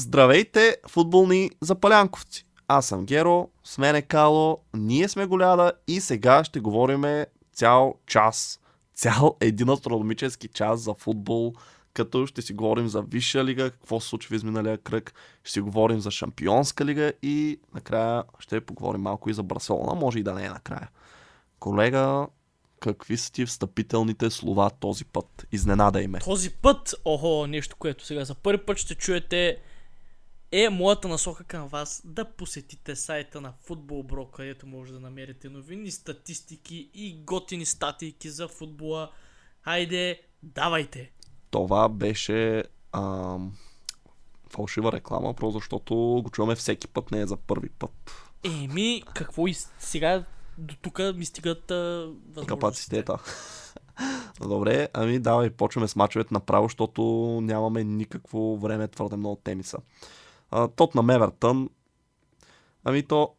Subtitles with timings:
[0.00, 2.46] здравейте, футболни запалянковци.
[2.68, 7.94] Аз съм Геро, с мен е Кало, ние сме Голяда и сега ще говорим цял
[8.06, 8.60] час,
[8.94, 11.52] цял един астрономически час за футбол,
[11.94, 15.14] като ще си говорим за Висша лига, какво се случва в изминалия кръг,
[15.44, 20.18] ще си говорим за Шампионска лига и накрая ще поговорим малко и за Барселона, може
[20.18, 20.88] и да не е накрая.
[21.58, 22.26] Колега,
[22.80, 25.46] какви са ти встъпителните слова този път?
[25.52, 26.18] Изненадай ме.
[26.18, 29.58] Този път, охо, нещо, което сега за първи път ще чуете,
[30.52, 35.48] е моята насока към вас да посетите сайта на Футбол Бро, където може да намерите
[35.48, 39.10] новини, статистики и готини статийки за футбола.
[39.60, 41.12] Хайде, давайте!
[41.50, 43.56] Това беше ам,
[44.50, 48.12] фалшива реклама, просто защото го чуваме всеки път, не е за първи път.
[48.44, 50.24] Еми, какво и сега
[50.58, 52.12] до тук ми стигат а.
[52.46, 53.18] Капацитета.
[54.40, 57.02] Добре, ами давай, почваме с мачовете направо, защото
[57.42, 59.78] нямаме никакво време, твърде много теми са.
[60.76, 61.68] Тот на Мевертън,
[62.84, 63.34] ами то,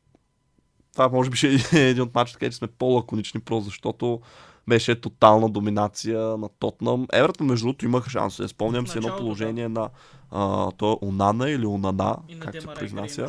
[0.94, 4.22] това може би ще е един от мачите, където сме по-лаконични, просто защото
[4.68, 7.08] беше тотална доминация на Тотнам.
[7.14, 8.40] Евертън, между другото, имаха шанс.
[8.40, 9.90] Не спомням си едно положение на
[10.32, 13.28] а, то е Унана или Унана, И на как се произнася.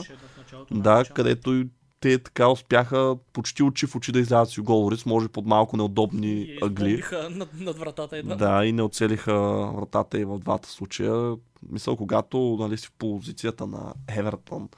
[0.70, 1.68] Да, където и
[2.00, 6.32] те така успяха почти очи в очи да излязат с Юголорис, може под малко неудобни
[6.32, 7.02] И ъгли.
[7.30, 8.34] над, над вратата едва.
[8.34, 11.36] Да, и не оцелиха вратата и в двата случая.
[11.70, 14.68] Мисля, когато нали, си в позицията на Евертън,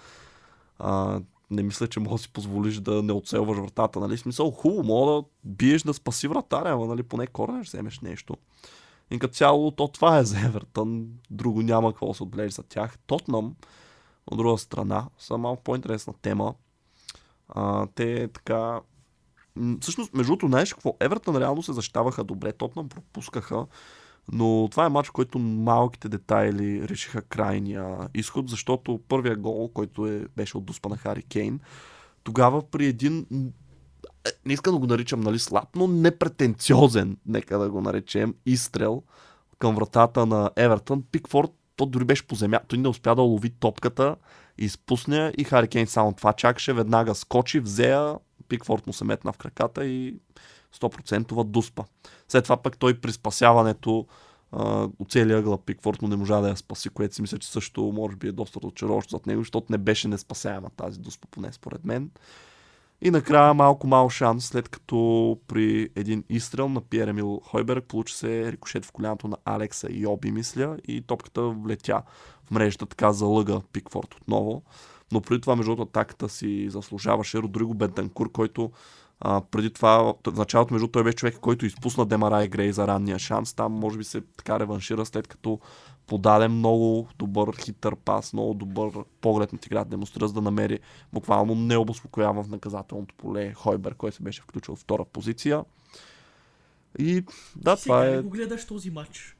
[0.78, 4.00] а, не мисля, че можеш да си позволиш да не оцелваш вратата.
[4.00, 4.18] Нали?
[4.18, 8.36] Смисъл, хубаво, мога да биеш да спаси вратаря, ама нали, поне корнер вземеш нещо.
[9.10, 11.08] И като цяло, то това е за Евертън.
[11.30, 12.98] Друго няма какво да се отбележи за тях.
[13.06, 13.54] Тотнам,
[14.26, 16.54] от друга страна, са малко по-интересна тема.
[17.54, 18.80] А, те така...
[19.80, 20.96] Всъщност, между другото, знаеш какво?
[21.00, 23.66] Евертън реално се защитаваха добре, Тотнам пропускаха,
[24.32, 30.26] но това е матч, който малките детайли решиха крайния изход, защото първия гол, който е,
[30.36, 31.60] беше от дуспа на Хари Кейн,
[32.22, 33.26] тогава при един
[34.24, 39.02] е, не искам да го наричам нали, слаб, но непретенциозен, нека да го наречем, изстрел
[39.58, 41.02] към вратата на Евертън.
[41.12, 42.60] Пикфорд, то дори беше по земя.
[42.68, 44.16] Той не успя да лови топката,
[44.58, 48.14] изпусне и Хари Кейн само това чакаше, веднага скочи, взея,
[48.48, 50.16] Пикфорд му се метна в краката и
[50.80, 51.84] 100% дуспа.
[52.28, 54.06] След това пък той при спасяването
[54.98, 57.82] от целия ъгъл Пикфорд, но не можа да я спаси, което си мисля, че също
[57.82, 61.84] може би е доста разочароващо зад него, защото не беше неспасяема тази дуспа, поне според
[61.84, 62.10] мен.
[63.04, 68.14] И накрая малко мал шанс, след като при един изстрел на Пиер Емил Хойберг получи
[68.14, 72.02] се рикошет в коляното на Алекса и Оби, мисля, и топката влетя
[72.44, 74.62] в мрежата, така залъга Пикфорд отново.
[75.12, 78.70] Но преди това, между другото, атаката си заслужаваше Родриго Бентанкур, който
[79.20, 82.86] а, преди това, в началото, между той беше човек, който изпусна Демара и Грей за
[82.86, 83.54] ранния шанс.
[83.54, 85.60] Там, може би, се така реваншира, след като
[86.06, 88.90] подаде много добър хитър пас, много добър
[89.20, 90.78] поглед на играта, демонстрира, за да намери
[91.12, 95.64] буквално необоспокоява в наказателното поле Хойбер, който се беше включил в втора позиция.
[96.98, 97.24] И
[97.56, 98.22] да, Сега това е...
[98.22, 99.36] го гледаш този матч?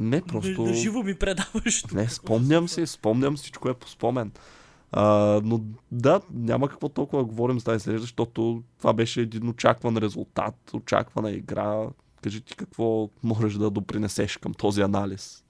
[0.00, 0.54] Не, Просто...
[0.54, 0.74] просто...
[0.74, 1.82] живо ми предаваш.
[1.82, 1.92] тук.
[1.92, 4.32] Не, спомням си, спомням си, всичко е по спомен.
[4.92, 5.04] А,
[5.44, 5.60] но
[5.92, 10.54] да, няма какво толкова да говорим за тази серия, защото това беше един очакван резултат,
[10.74, 11.86] очаквана игра.
[12.22, 15.44] Кажи ти какво можеш да допринесеш към този анализ.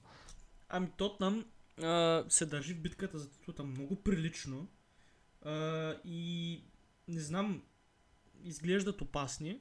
[0.71, 1.45] Ами Тотнам
[1.83, 4.69] а, се държи в битката за титлата много прилично
[5.43, 6.65] а, и
[7.09, 7.63] не знам,
[8.45, 9.61] изглеждат опасни,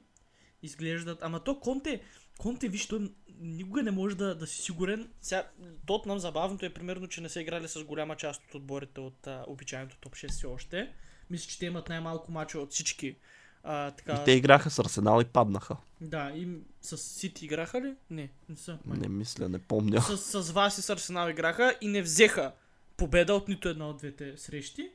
[0.62, 2.02] изглеждат, ама то Конте,
[2.38, 5.12] Конте виж, той никога не може да, да си сигурен.
[5.22, 5.50] Сега,
[5.86, 9.44] Тотнам забавното е примерно, че не са играли с голяма част от отборите от а,
[9.46, 10.94] обичайното топ 6 все още.
[11.30, 13.16] Мисля, че те имат най-малко мача от всички.
[13.64, 15.76] А, така, И те играха с Арсенал и паднаха.
[16.00, 16.48] Да, и
[16.82, 17.94] с Сити играха ли?
[18.10, 18.78] Не, не са.
[18.84, 18.98] май.
[18.98, 20.02] Не мисля, не помня.
[20.02, 22.52] с, с вас и с Арсенал играха и не взеха
[22.96, 24.90] победа от нито една от двете срещи.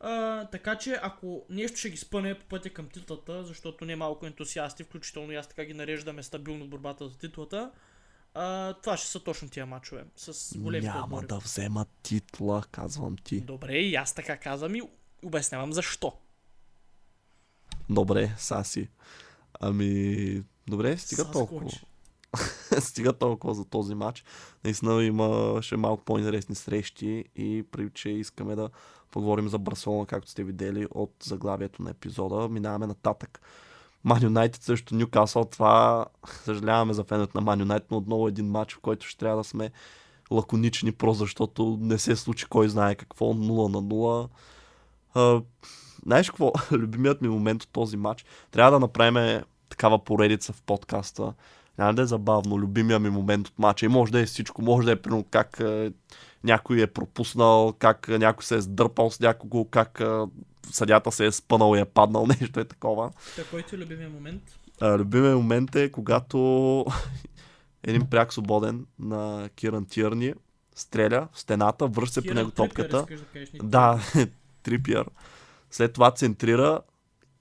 [0.00, 4.26] А, така че ако нещо ще ги спъне по пътя към титлата, защото не малко
[4.26, 7.70] ентусиасти, включително и аз така ги нареждаме стабилно в борбата за титлата,
[8.34, 11.26] а, това ще са точно тия матчове с големите Няма отбори.
[11.26, 13.40] да взема титла, казвам ти.
[13.40, 14.82] Добре, и аз така казвам и
[15.24, 16.12] обяснявам защо.
[17.90, 18.88] Добре, Саси.
[19.60, 21.32] Ами, добре, стига Саскоч.
[21.32, 21.70] толкова.
[22.80, 24.24] стига толкова за този матч.
[24.64, 28.70] Наистина имаше малко по-интересни срещи и при че искаме да
[29.10, 33.40] поговорим за Барселона, както сте видели от заглавието на епизода, минаваме нататък.
[34.04, 36.06] Ман Юнайтед също Ньюкасъл, това
[36.44, 39.44] съжаляваме за феновете на Ман Юнайтед, но отново един матч, в който ще трябва да
[39.44, 39.70] сме
[40.30, 45.42] лаконични, про защото не се случи кой знае какво, 0 на 0.
[46.06, 46.52] Знаеш какво?
[46.72, 48.24] Любимият ми момент от този матч.
[48.50, 51.34] Трябва да направим такава поредица в подкаста.
[51.78, 52.58] Няма да е забавно.
[52.58, 53.86] Любимия ми момент от матча.
[53.86, 54.62] И може да е всичко.
[54.62, 55.92] Може да е примерно как е,
[56.44, 60.04] някой е пропуснал, как е, някой се е сдърпал с някого, как е,
[60.72, 62.26] съдята се е спънал и е паднал.
[62.40, 63.10] Нещо е такова.
[63.36, 64.42] Та, който е любимия момент?
[64.80, 66.38] А, любимия момент е когато
[67.82, 70.34] един пряк свободен на Киран Тирни
[70.74, 73.06] стреля в стената, връща се по него Трипиер, топката.
[73.34, 74.00] не Да,
[74.62, 75.04] Трипиер.
[75.76, 76.80] След това центрира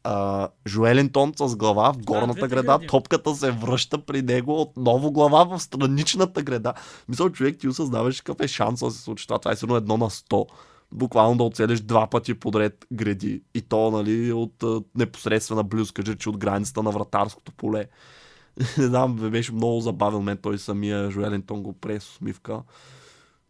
[0.03, 2.87] а, Жуелинтон с глава в горната двете града, гради.
[2.87, 6.73] топката се връща при него, отново глава в страничната града.
[7.09, 9.39] Мисля, човек ти осъзнаваш какъв е шанс да се случи това.
[9.39, 10.47] Това е сигурно едно на 100.
[10.91, 13.43] Буквално да оцелиш два пъти подред гради.
[13.53, 17.85] И то, нали, от а, непосредствена близка, че от границата на вратарското поле.
[18.77, 22.61] Не знам, беше много забавен мен той самия Жуелинтон го прес усмивка.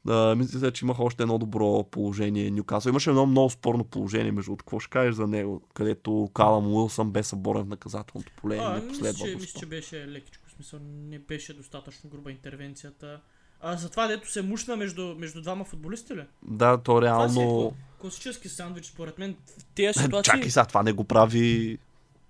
[0.07, 2.89] Uh, мисля, че имах още едно добро положение Нюкасъл.
[2.89, 4.55] Имаше едно много спорно положение, между.
[4.55, 5.61] Какво ще кажеш за него?
[5.73, 10.07] Където Калам Уилсън бе съборен в наказателното поле А, не мисля, че, мисля, че беше
[10.07, 10.47] лекичко.
[10.47, 13.19] В смисъл, не беше достатъчно груба интервенцията.
[13.61, 16.23] А за това, дето се мушна между, между двама футболисти ли?
[16.43, 17.33] Да, то Това си е реално...
[17.33, 17.71] такова
[18.01, 19.35] класически сандвич, според мен.
[19.75, 20.31] Тези ситуации...
[20.31, 21.77] Чакай сега, това не го прави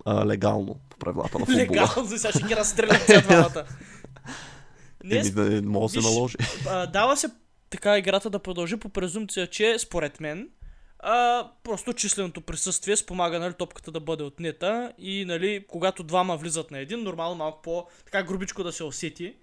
[0.05, 1.61] а, легално по правилата на футбола.
[1.61, 3.65] Легално, сега ще ги разстрелят ця двамата.
[5.03, 6.35] Не, Еми, да, може да се наложи.
[6.69, 7.27] а, дава се
[7.75, 10.49] така играта да продължи по презумпция, че според мен
[10.99, 16.71] а, просто численото присъствие спомага нали, топката да бъде отнета и нали, когато двама влизат
[16.71, 19.35] на един, нормално малко по така грубичко да се усети.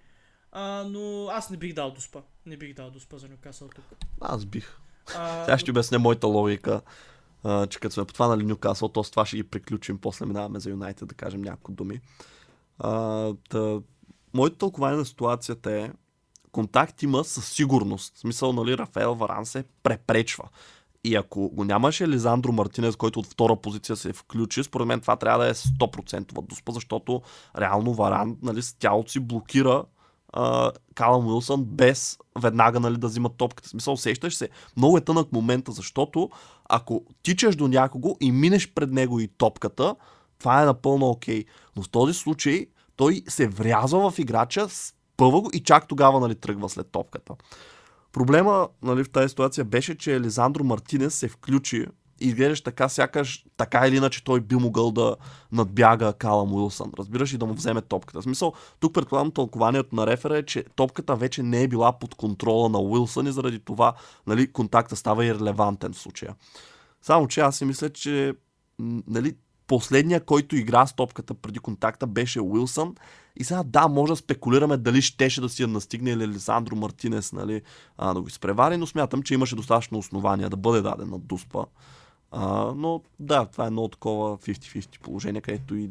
[0.51, 2.21] А, но аз не бих дал доспа.
[2.45, 3.85] Не бих дал доспа за Нюкасъл тук.
[4.21, 4.77] Аз бих.
[5.15, 6.81] А, Сега ще обясня моята логика.
[7.43, 9.97] А, че като сме потванали Нюкасъл, то с това ще ги приключим.
[9.97, 11.99] После минаваме за Юнайтед да кажем няколко думи.
[12.79, 13.79] А, та,
[14.33, 15.91] моето тълкование на ситуацията е
[16.53, 18.15] контакт има със сигурност.
[18.15, 20.43] В смисъл, нали, Рафаел Варан се препречва.
[21.03, 25.15] И ако го нямаше Лизандро Мартинес, който от втора позиция се включи, според мен това
[25.15, 27.21] трябва да е 100% доспа, защото
[27.59, 29.83] реално Варан нали, с тялото си блокира
[30.95, 33.69] Калам Уилсън без веднага нали, да взима топката.
[33.69, 34.49] Смисъл, усещаш се.
[34.77, 36.29] Много е тънък момента, защото
[36.69, 39.95] ако тичаш до някого и минеш пред него и топката,
[40.39, 41.45] това е напълно окей.
[41.75, 44.67] Но в този случай той се врязва в играча,
[45.13, 47.33] спъва го и чак тогава нали, тръгва след топката.
[48.13, 51.85] Проблема нали, в тази ситуация беше, че Елизандро Мартинес се включи
[52.21, 55.15] и изглеждаш така, сякаш така или иначе той би могъл да
[55.51, 56.91] надбяга Калам Уилсън.
[56.97, 58.21] Разбираш и да му вземе топката.
[58.21, 62.15] В смисъл, тук предполагам тълкованието на рефера е, че топката вече не е била под
[62.15, 63.93] контрола на Уилсън и заради това
[64.27, 66.35] нали, контакта става и релевантен в случая.
[67.01, 68.33] Само, че аз си мисля, че
[69.07, 69.35] нали,
[69.67, 72.95] последния, който игра с топката преди контакта беше Уилсън.
[73.35, 77.33] И сега да, може да спекулираме дали щеше да си я настигне или Лисандро Мартинес
[77.33, 77.61] нали,
[77.97, 81.65] а, да го изпревари, но смятам, че имаше достатъчно основания да бъде даден на Дуспа.
[82.31, 85.89] А, но да, това е едно такова 50-50 положение, където и,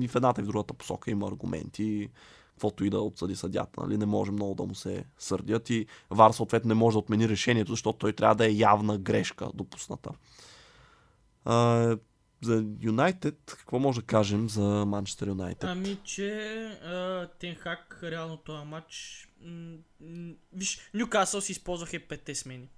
[0.00, 2.08] и в едната и в другата посока има аргументи,
[2.50, 3.80] каквото и да отсъди съдята.
[3.80, 3.98] Нали?
[3.98, 7.72] Не може много да му се сърдят и Вар съответно не може да отмени решението,
[7.72, 10.10] защото той трябва да е явна грешка допусната.
[11.44, 11.96] А,
[12.42, 15.64] за Юнайтед, какво може да кажем за Манчестър Юнайтед?
[15.64, 16.52] Ами, че
[16.84, 19.28] а, Тенхак реално този матч...
[19.40, 22.68] М- м- виж, Нюкасъл си използваха петте смени.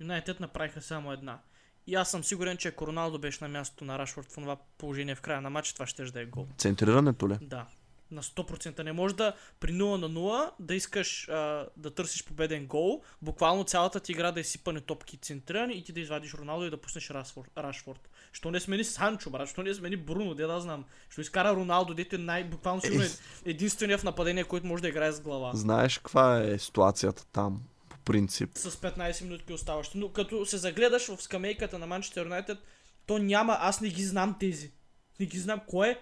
[0.00, 1.40] Юнайтед направиха само една.
[1.86, 5.14] И аз съм сигурен, че ако Роналдо беше на мястото на Рашфорд в това положение
[5.14, 6.46] в края на матча, това ще да е гол.
[6.58, 7.38] Центрирането ли?
[7.40, 7.66] Да.
[8.10, 12.66] На 100% не може да при 0 на 0 да искаш а, да търсиш победен
[12.66, 16.34] гол, буквално цялата ти игра да е сипане топки и центрирани и ти да извадиш
[16.34, 17.50] Роналдо и да пуснеш Рашфорд.
[17.58, 18.10] Рашфорд.
[18.32, 19.48] Що не смени Санчо, брат?
[19.48, 20.84] Що не смени Бруно, де да знам?
[21.08, 23.08] Що изкара Роналдо, дете най- буквално сигурно е
[23.44, 25.50] единствения в нападение, който може да играе с глава.
[25.54, 28.50] Знаеш каква е ситуацията там, по принцип?
[28.54, 29.98] С 15 минутки оставащи.
[29.98, 32.58] Но като се загледаш в скамейката на Манчестър Юнайтед,
[33.06, 34.72] то няма, аз не ги знам тези.
[35.20, 35.98] Не ги знам кой е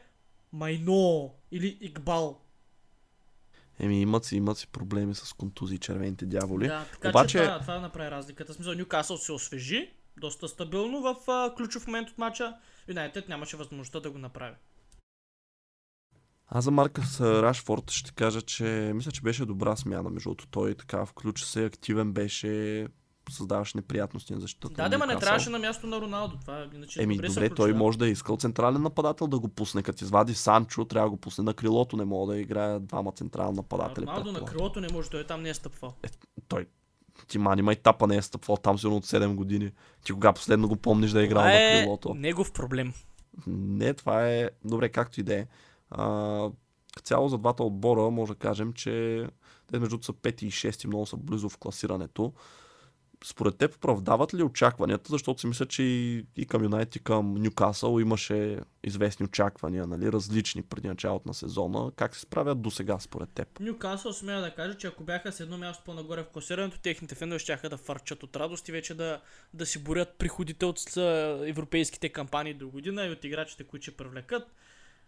[0.53, 2.41] Майно или Игбал.
[3.81, 6.67] Еми, имат си, имат си проблеми с контузии червените дяволи.
[6.69, 8.55] Да, така Обаче- че това, това направи разликата.
[8.55, 12.57] Смисъл, Нюкасъл се освежи доста стабилно в а, ключов момент от матча.
[12.89, 14.55] Юнайтед нямаше възможността да го направи.
[16.51, 20.11] Аз за Маркъс Рашфорд ще кажа, че мисля, че беше добра смяна.
[20.11, 22.87] Между другото, той така включи се, активен беше,
[23.31, 24.75] създаваш неприятности на защитата.
[24.75, 26.37] Да, да, ма не трябваше на място на Роналдо.
[26.41, 29.49] Това е иначе Еми, добре, добре, той може да е искал централен нападател да го
[29.49, 29.83] пусне.
[29.83, 31.97] Като извади Санчо, трябва да го пусне на крилото.
[31.97, 34.07] Не мога да играе двама централни нападатели.
[34.07, 35.95] Роналдо на крилото не може, той там не е стъпвал.
[36.49, 36.67] Той
[37.27, 39.73] ти мани май тапа не е стъпвал там сигурно от 7 години.
[40.05, 42.15] Ти кога последно го помниш да е играл Това на е крилото?
[42.15, 42.93] негов проблем.
[43.47, 45.47] Не, това е добре, както и да е.
[47.03, 49.27] Цяло за двата отбора може да кажем, че
[49.73, 52.33] те между са 5 и 6 много са близо в класирането.
[53.25, 57.35] Според теб оправдават ли очакванията, защото си мисля, че и, и към Юнайт, и към
[57.35, 61.93] Нюкасъл имаше известни очаквания, нали, различни преди началото на сезона.
[61.97, 63.61] Как се справят до сега според теб?
[63.61, 67.39] Нюкасъл смея да кажа, че ако бяха с едно място по-нагоре в класирането, техните фенове
[67.39, 69.21] ще да фарчат от радост и вече да,
[69.55, 70.97] да си борят приходите от
[71.47, 74.43] европейските кампании до година и от играчите, които ще привлекат.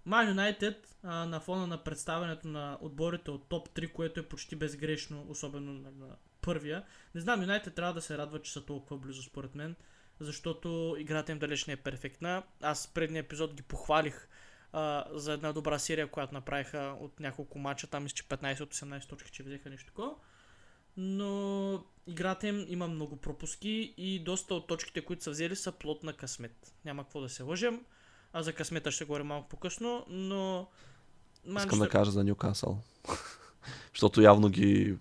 [0.04, 5.26] Ман Юнайтед на фона на представянето на отборите от топ 3, което е почти безгрешно,
[5.28, 6.84] особено на, на първия.
[7.14, 9.76] Не знам, Юнайтед трябва да се радва, че са толкова близо според мен,
[10.20, 12.42] защото играта им далеч не е перфектна.
[12.62, 14.28] Аз предния епизод ги похвалих
[14.72, 17.86] а, за една добра серия, която направиха от няколко мача.
[17.86, 20.14] Там мисля, че 15 от 18 точки, че взеха нещо такова.
[20.96, 26.02] Но играта им има много пропуски и доста от точките, които са взели, са плод
[26.02, 26.74] на късмет.
[26.84, 27.84] Няма какво да се лъжем.
[28.32, 30.68] А за късмета ще говорим малко по-късно, но...
[31.56, 32.78] Искам да кажа за Нюкасъл.
[33.94, 34.96] защото явно ги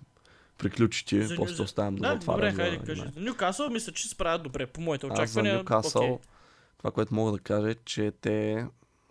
[0.59, 2.99] приключи ти, За- после за- оставям да, Да, отварям добре, хайде кажи.
[2.99, 3.23] Юнайтед.
[3.23, 5.57] За Нюкасъл мисля, че се справят добре, по моите Аз за очаквания.
[5.57, 6.17] Нюкасъл, окей.
[6.77, 8.65] това, което мога да кажа е, че те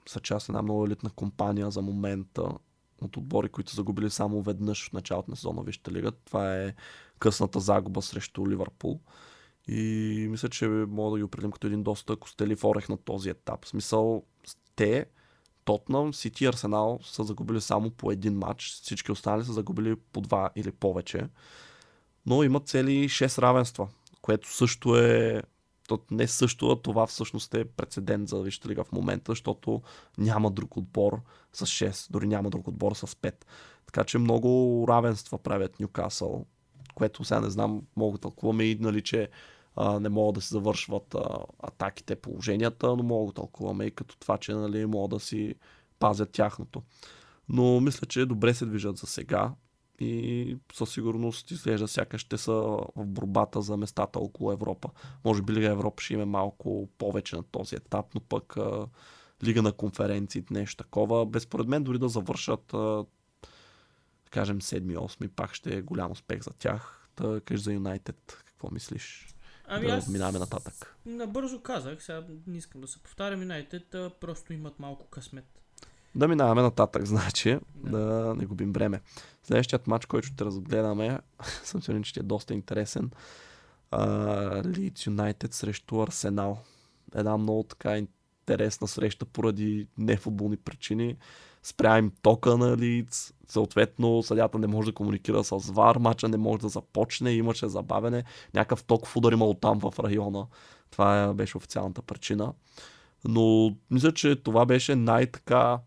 [0.08, 2.42] са част една много елитна компания за момента
[3.02, 6.12] от отбори, които са загубили само веднъж в началото на сезона Вижте лига.
[6.12, 6.74] Това е
[7.18, 9.00] късната загуба срещу Ливърпул.
[9.68, 9.80] И
[10.30, 13.64] мисля, че мога да ги определим като един доста костелив орех на този етап.
[13.64, 14.22] В смисъл,
[14.76, 15.06] те,
[15.68, 18.64] Тотнам, Сити и Арсенал са загубили само по един матч.
[18.64, 21.28] Всички останали са загубили по два или повече.
[22.26, 23.88] Но имат цели 6 равенства,
[24.22, 25.42] което също е
[26.10, 29.82] не също, а това всъщност е прецедент за Висшата лига в момента, защото
[30.18, 31.20] няма друг отбор
[31.52, 33.34] с 6, дори няма друг отбор с 5.
[33.86, 36.46] Така че много равенства правят Нюкасъл,
[36.94, 39.28] което сега не знам, мога да тълкуваме и нали, че
[39.80, 44.16] а, не могат да се завършват а, атаките, положенията, но мога да тълкуваме и като
[44.16, 45.54] това, че нали, могат да си
[45.98, 46.82] пазят тяхното.
[47.48, 49.52] Но мисля, че добре се движат за сега
[49.98, 54.90] и със сигурност изглежда сякаш ще са в борбата за местата около Европа.
[55.24, 58.86] Може би Лига Европа ще има малко повече на този етап, но пък а,
[59.44, 61.26] Лига на конференциите, нещо такова.
[61.26, 63.04] Безпоред мен дори да завършат а,
[64.30, 67.08] кажем 7-8, пак ще е голям успех за тях.
[67.14, 69.37] Та кажи за Юнайтед, какво мислиш?
[69.68, 70.96] Ами да аз минаваме нататък.
[71.06, 75.44] набързо казах, сега не искам да се повтарям, Юнайтед просто имат малко късмет.
[76.14, 77.98] Да минаваме нататък, значи, Да.
[77.98, 79.00] да, не губим време.
[79.42, 81.18] Следващият матч, който ще разгледаме,
[81.64, 83.10] съм сигурен, че ще е доста интересен.
[84.64, 86.58] Лидс Юнайтед срещу Арсенал.
[87.14, 91.16] Една много така интересна среща поради нефутболни причини.
[91.16, 91.16] Спря
[91.98, 93.32] им тока на Лидс.
[93.48, 98.24] Съответно, съдята не може да комуникира с ВАР, мача не може да започне, имаше забавене.
[98.54, 100.46] Някакъв токов удар имало там в района.
[100.90, 102.52] Това е- беше официалната причина.
[103.24, 105.78] Но мисля, че това беше най-така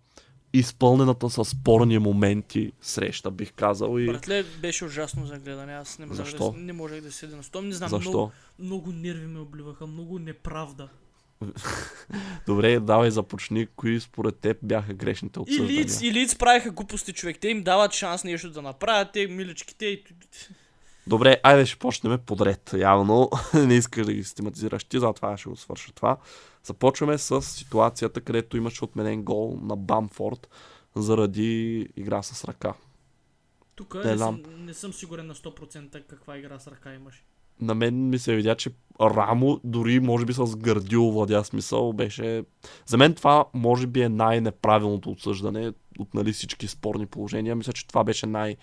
[0.53, 3.97] изпълнената с спорни моменти среща, бих казал.
[3.99, 4.05] И...
[4.05, 5.73] Братле, беше ужасно за гледане.
[5.73, 6.51] Аз не можех, Защо?
[6.51, 7.67] да, не можех да седя на стом.
[7.67, 8.09] Не знам, Защо?
[8.09, 10.89] много, много нерви ме обливаха, много неправда.
[12.47, 13.67] Добре, давай започни.
[13.75, 15.83] Кои според теб бяха грешните И отсъждания?
[15.83, 17.37] Лиц, и Лиц правиха глупости човек.
[17.41, 20.03] Те им дават шанс нещо да направят, те миличките и...
[21.07, 22.73] Добре, айде ще почнем подред.
[22.77, 26.17] Явно не искаш да ги систематизираш ти, затова ще го свърша това.
[26.63, 30.49] Започваме с ситуацията, където имаше отменен гол на Бамфорд
[30.95, 32.73] заради игра с ръка.
[33.75, 37.23] Тук Не не, съм, не съм сигурен на 100% каква игра с ръка имаш.
[37.61, 38.69] На мен ми се видя, че
[39.01, 42.43] Рамо дори може би с гърдил владя смисъл беше...
[42.85, 47.55] За мен това може би е най-неправилното отсъждане от нали, всички спорни положения.
[47.55, 48.57] Мисля, че това беше най...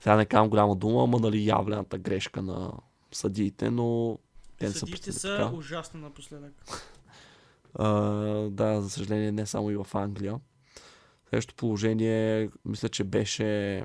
[0.00, 2.72] Сега не казвам голяма дума, ама нали явлената грешка на
[3.12, 4.18] съдиите, но
[4.58, 5.56] те са Съдиите са така.
[5.56, 6.52] ужасни напоследък.
[7.78, 7.90] А,
[8.50, 10.40] да, за съжаление не само и в Англия.
[11.28, 13.82] Следващото положение, мисля, че беше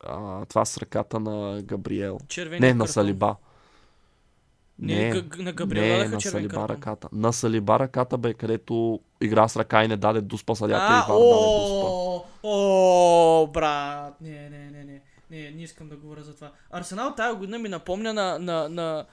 [0.00, 2.18] а, това с ръката на Габриел.
[2.28, 2.86] Червени Не, на картон.
[2.88, 3.36] Салиба.
[4.78, 6.76] Не, Г- на Габриела не, на Салиба картон.
[6.76, 7.08] ръката.
[7.12, 11.02] На Салиба ръката бе, където игра с ръка и не даде дуспа съдята А, и
[11.02, 11.86] Вар даде дуспа.
[12.42, 15.00] о, брат, не, не, не, не,
[15.30, 16.50] не, не искам да говоря за това.
[16.70, 19.04] Арсенал тази година ми напомня на, на, на,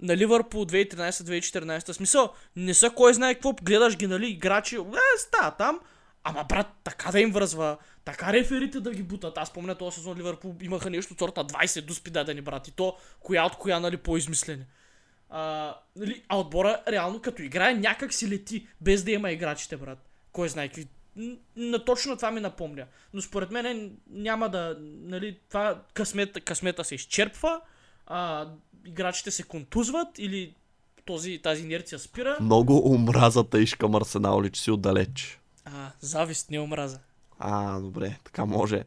[0.00, 1.92] на Ливърпул 2013-2014.
[1.92, 4.80] Смисъл, не са кой знае какво, гледаш ги, нали, играчи, е,
[5.18, 5.80] ста там,
[6.24, 9.38] Ама брат, така да им връзва, така реферите да ги бутат.
[9.38, 12.68] Аз помня този сезон Ливърпул имаха нещо от сорта 20 дуспи дадени брат.
[12.68, 14.64] И то коя от коя, нали, по-измислени.
[15.30, 20.08] А, нали, а отбора реално като играе някак си лети, без да има играчите, брат.
[20.32, 20.88] Кой знае какви
[21.56, 22.86] на точно това ми напомня.
[23.14, 27.60] Но според мен няма да, нали, това късмет, късмета се изчерпва,
[28.06, 28.48] а,
[28.86, 30.54] играчите се контузват или
[31.04, 32.38] този, тази инерция спира.
[32.40, 35.39] Много омраза тъж към Арсенал, че си отдалеч.
[35.64, 36.98] А, завист, не омраза.
[37.38, 38.84] А, добре, така може.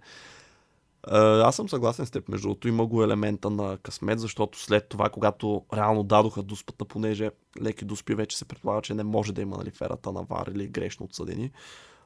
[1.07, 2.67] Аз съм съгласен с теб, между другото.
[2.67, 8.15] Има го елемента на късмет, защото след това, когато реално дадоха дуспата, понеже леки дуспи
[8.15, 11.51] вече се предполага, че не може да има нали, ферата на вар или грешно отсъдени.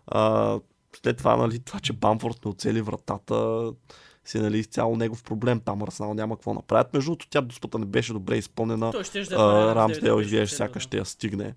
[0.07, 0.59] А,
[1.03, 3.71] след това, нали, това, че Бамфорд не оцели вратата,
[4.25, 5.59] си нали, изцяло негов проблем.
[5.59, 6.93] Там Арсенал няма какво направят.
[6.93, 8.91] Между другото, тя дуспата не беше добре изпълнена.
[8.91, 9.25] Той ще
[9.75, 11.55] Рамсдел изглежда сякаш ще я стигне.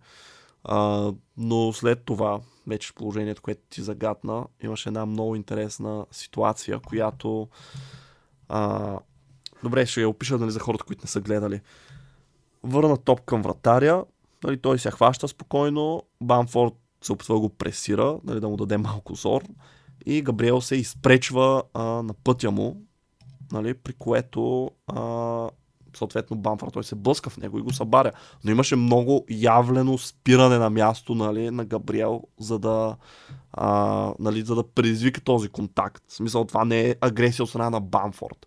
[0.65, 2.41] А, но след това,
[2.71, 7.49] вече положението, което ти загадна, имаше една много интересна ситуация, която
[8.49, 8.99] а,
[9.63, 11.61] добре, ще я опиша нали, за хората, които не са гледали.
[12.63, 14.05] Върна топ към вратаря,
[14.45, 18.77] нали, той се хваща спокойно, Бамфорд се опитва да го пресира, нали, да му даде
[18.77, 19.43] малко зор
[20.07, 22.83] и Габриел се изпречва а, на пътя му,
[23.53, 25.01] нали, при което а,
[25.97, 28.13] съответно Бамфър той се блъска в него и го събаря.
[28.45, 32.97] Но имаше много явлено спиране на място нали, на Габриел, за да,
[33.53, 36.05] а, нали, за да предизвика този контакт.
[36.09, 38.47] В смисъл това не е агресия от страна на Бамфорд.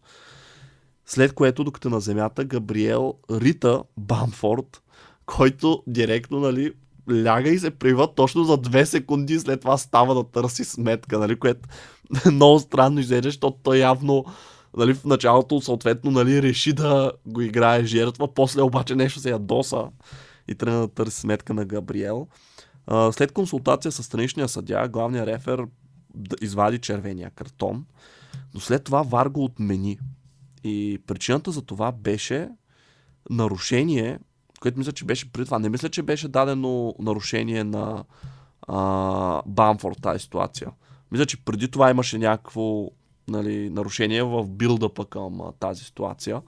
[1.05, 4.81] След което, докато е на земята, Габриел рита Бамфорд,
[5.25, 6.73] който директно нали,
[7.11, 11.39] ляга и се прива точно за две секунди, след това става да търси сметка, нали,
[11.39, 11.69] което
[12.31, 14.25] много странно изглежда, защото той явно
[14.77, 19.87] нали, в началото съответно нали, реши да го играе жертва, после обаче нещо се ядоса
[20.47, 22.27] и трябва да търси сметка на Габриел.
[23.11, 25.65] След консултация с страничния съдя, главният рефер
[26.41, 27.85] извади червения картон,
[28.53, 29.99] но след това Вар го отмени.
[30.63, 32.49] И причината за това беше
[33.29, 34.19] нарушение,
[34.61, 35.59] което мисля, че беше при това.
[35.59, 38.03] Не мисля, че беше дадено нарушение на
[38.67, 40.71] а, Бамфорд тази ситуация.
[41.11, 42.89] Мисля, че преди това имаше някакво
[43.27, 46.41] нали, нарушение в билдъпа към а, тази ситуация.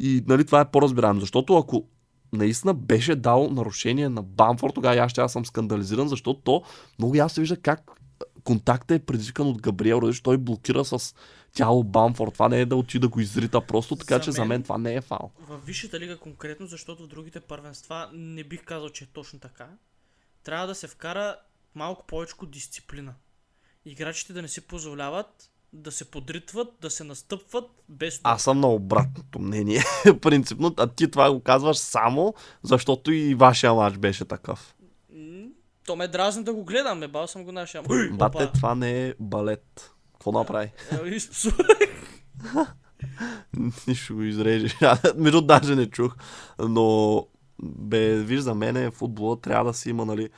[0.00, 1.86] И нали, това е по-разбираемо, защото ако
[2.32, 6.62] наистина беше дал нарушение на Бамфорд, тогава аз ще аз съм скандализиран, защото то
[6.98, 7.90] много ясно се вижда как
[8.44, 11.14] контактът е предизвикан от Габриел, защото той блокира с
[11.52, 12.32] тяло Бамфорд.
[12.32, 14.62] Това не е да отида да го изрита просто, така за че мен, за мен
[14.62, 15.32] това не е фал.
[15.38, 19.68] В Висшата лига конкретно, защото в другите първенства не бих казал, че е точно така.
[20.42, 21.36] Трябва да се вкара
[21.74, 23.14] малко повече дисциплина.
[23.84, 28.20] Играчите да не си позволяват да се подритват, да се настъпват без...
[28.24, 29.82] Аз съм на обратното мнение,
[30.20, 30.74] принципно.
[30.76, 34.74] А ти това го казваш само, защото и вашия матч беше такъв.
[35.86, 37.82] То ме дразни да го гледам, бал съм го нашия.
[38.12, 39.90] Бате, това не е балет.
[40.12, 40.72] Какво направи?
[40.92, 41.10] Е,
[43.86, 44.76] Нищо го изрежеш.
[45.16, 46.16] Между даже не чух.
[46.58, 47.26] Но,
[47.62, 50.28] бе, виж, за мен футбола трябва да си има, нали,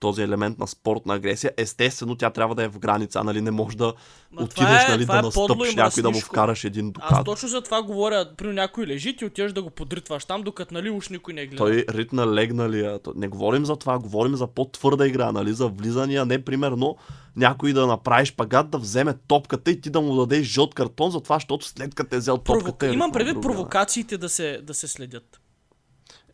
[0.00, 1.52] този елемент на спортна агресия.
[1.56, 3.40] Естествено, тя трябва да е в граница, нали?
[3.40, 3.94] Не може да
[4.32, 7.12] Ма отидеш, е, нали, да е настъпиш някой да му вкараш един докат.
[7.12, 8.28] Аз точно за това говоря.
[8.36, 11.56] При някой лежи, ти отиваш да го подритваш там, докато нали уж никой не гледа.
[11.56, 13.00] Той ритна легналия.
[13.14, 15.52] Не говорим за това, говорим за по-твърда игра, нали?
[15.52, 16.96] За влизания, не примерно
[17.36, 21.20] някой да направиш пагат, да вземе топката и ти да му дадеш жълт картон за
[21.20, 22.64] това, защото след като е взел топката.
[22.64, 22.82] Провок...
[22.82, 25.39] Е Имам предвид провокациите да се, да се следят.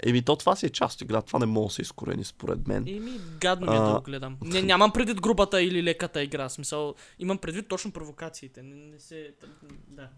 [0.03, 1.23] Еми, то това си е част от игра.
[1.23, 2.85] Това не може да се изкорени, според мен.
[2.89, 4.37] Еми, гадно ми е да го гледам.
[4.43, 6.49] Не, нямам предвид грубата или леката игра.
[6.49, 8.63] Смисъл, имам предвид точно провокациите.
[8.63, 9.31] Не, не се...
[9.89, 10.09] Да.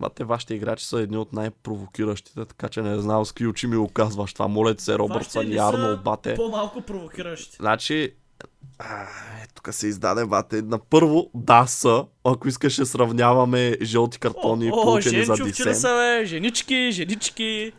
[0.00, 3.76] Бате, вашите играчи са едни от най-провокиращите, така че не знам с какви очи ми
[3.76, 4.48] го казваш това.
[4.48, 6.34] Моля се, Робъртсън и Арнолд, бате.
[6.34, 7.56] По-малко провокиращи.
[7.56, 8.14] Значи,
[8.78, 10.62] а, е, тук се издаде, бате.
[10.62, 15.74] На първо, да са, ако искаш да сравняваме жълти картони, о, получени о, за дисен.
[15.74, 17.72] са, бе, женички, женички.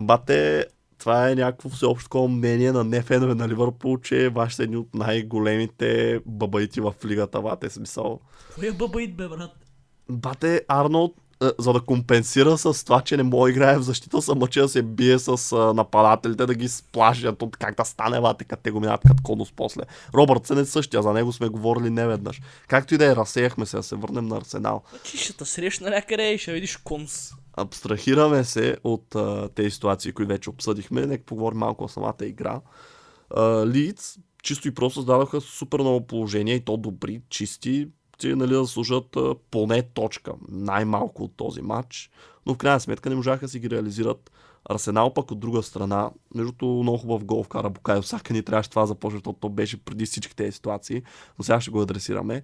[0.00, 0.66] Бате,
[0.98, 4.94] това е някакво всеобщо такова мнение на нефенове на Ливърпул, че ваши са едни от
[4.94, 8.20] най-големите бабаити в лигата, бате, смисъл.
[8.54, 9.50] Кой е бабаит, бе, брат?
[10.08, 11.20] Бате, Арнолд, е,
[11.58, 14.68] за да компенсира с това, че не мога да играе в защита, са мъчи да
[14.68, 18.80] се бие с нападателите, да ги сплашат от как да стане, бате, като те го
[18.80, 19.82] минат като конус после.
[20.14, 22.40] Робърт се не същия, за него сме говорили неведнъж.
[22.68, 24.82] Както и да е, разсеяхме се, да се върнем на Арсенал.
[25.04, 30.28] Ще те срещна някъде и ще видиш конус абстрахираме се от а, тези ситуации, които
[30.28, 31.06] вече обсъдихме.
[31.06, 32.60] Нека поговорим малко о самата игра.
[33.66, 37.88] Лиц чисто и просто създадоха супер много положения и то добри, чисти,
[38.24, 39.16] нали, да служат
[39.50, 42.10] поне точка, най-малко от този матч.
[42.46, 44.30] Но в крайна сметка не можаха да си ги реализират
[44.70, 48.82] Арсенал пък от друга страна, между много хубав гол вкара Букайо Сака, ни трябваше това
[48.82, 51.02] да започне, защото то беше преди всички тези ситуации,
[51.38, 52.42] но сега ще го адресираме.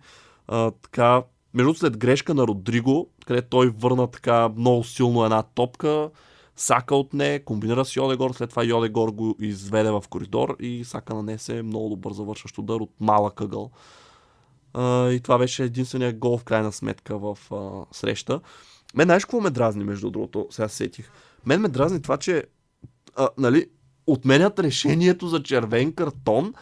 [0.48, 1.22] А, така,
[1.54, 6.10] между след грешка на Родриго, където той върна така много силно една топка,
[6.56, 11.62] Сака отне, комбинира с Йодегор, след това Йодегор го изведе в коридор и Сака нанесе
[11.62, 13.70] много добър завършващ удар от малък ъгъл.
[14.78, 18.40] И това беше единствения гол в крайна сметка в а, среща.
[18.94, 21.10] Мен знаеш какво ме дразни, между другото, сега се сетих.
[21.46, 22.44] Мен ме дразни това, че
[23.16, 23.66] а, нали,
[24.06, 26.54] отменят решението за червен картон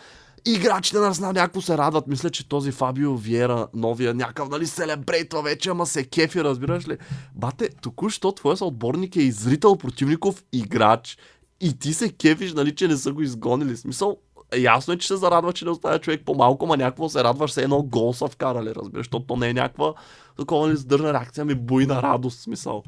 [0.44, 2.06] играчите на Арсенал някакво се радват.
[2.06, 6.98] Мисля, че този Фабио Виера, новия, някакъв, нали, селебрейтва вече, ама се кефи, разбираш ли?
[7.34, 11.18] Бате, току-що твоя съотборник е изритал противников играч
[11.60, 13.76] и ти се кефиш, нали, че не са го изгонили.
[13.76, 14.16] Смисъл,
[14.56, 17.62] ясно е, че се зарадва, че не оставя човек по-малко, ма някакво се радваш, се
[17.62, 19.94] едно гол са вкарали, разбираш, защото то не е някаква
[20.36, 22.82] такова нали, задържна реакция, ми буйна радост, смисъл.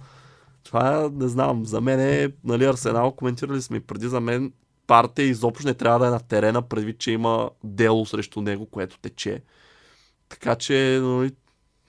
[0.64, 4.53] Това не знам, за мен е, нали, Арсенал, коментирали сме преди за мен,
[4.87, 8.99] партия изобщо не трябва да е на терена, предвид, че има дело срещу него, което
[8.99, 9.42] тече.
[10.29, 11.31] Така че нали,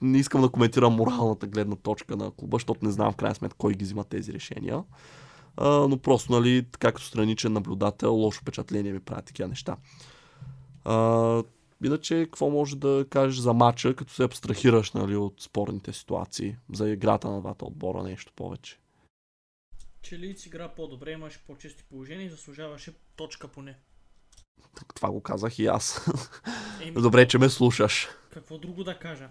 [0.00, 3.58] не искам да коментирам моралната гледна точка на клуба, защото не знам в крайна сметка
[3.58, 4.82] кой ги взима тези решения.
[5.56, 9.76] А, но просто, нали, така като страничен наблюдател, лошо впечатление ми правят такива неща.
[10.84, 11.42] А,
[11.84, 16.90] иначе, какво може да кажеш за матча, като се абстрахираш нали, от спорните ситуации, за
[16.90, 18.78] играта на двата отбора, нещо повече?
[20.02, 23.78] че Лиц игра по-добре, имаше по-чести положения и заслужаваше точка поне.
[24.94, 26.06] Това го казах и аз.
[26.82, 28.08] Еми, Добре, че ме слушаш.
[28.30, 29.28] Какво друго да кажа?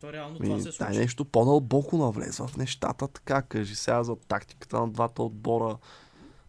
[0.00, 0.86] То реално това се случва.
[0.86, 3.42] Дай нещо по-дълбоко навлезва в нещата, така.
[3.42, 5.78] Кажи сега за тактиката на двата отбора.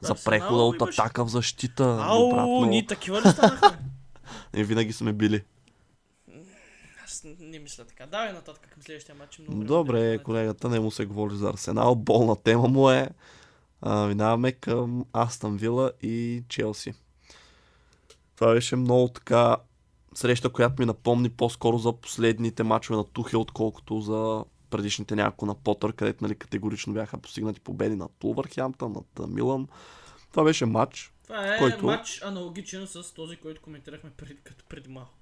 [0.02, 1.00] Да, за прехода от имаш...
[1.00, 1.98] атака в защита.
[2.02, 2.66] Ау, обратно.
[2.66, 3.70] ние такива ли станахме?
[4.54, 5.44] Не, винаги сме били.
[7.04, 8.06] Аз не мисля така.
[8.06, 9.40] Давай нататък към следващия матч.
[9.40, 11.96] Много Добре, колегата не му се говори за Арсенал.
[11.96, 13.10] Болна тема му е.
[13.82, 16.94] А, минаваме към Астън Вила и Челси.
[18.36, 19.58] Това беше много така
[20.14, 25.56] среща, която ми напомни по-скоро за последните мачове на Тухел, отколкото за предишните няколко на
[25.56, 29.68] Потър, където нали, категорично бяха постигнати победи над Тулвърхемптън, над Милан.
[30.32, 31.14] Това беше матч.
[31.24, 31.86] Това е който...
[31.86, 35.22] матч аналогичен с този, който коментирахме преди, като преди малко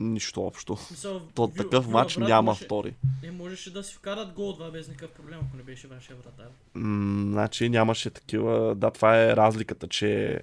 [0.00, 0.76] нищо общо.
[0.76, 2.94] Смисъл, То ви, такъв матч брат, няма може, втори.
[3.22, 6.46] Не можеше да си вкарат гол два без никакъв проблем, ако не беше вашия вратар.
[6.74, 8.74] М- значи нямаше такива.
[8.74, 10.40] Да, това е разликата, че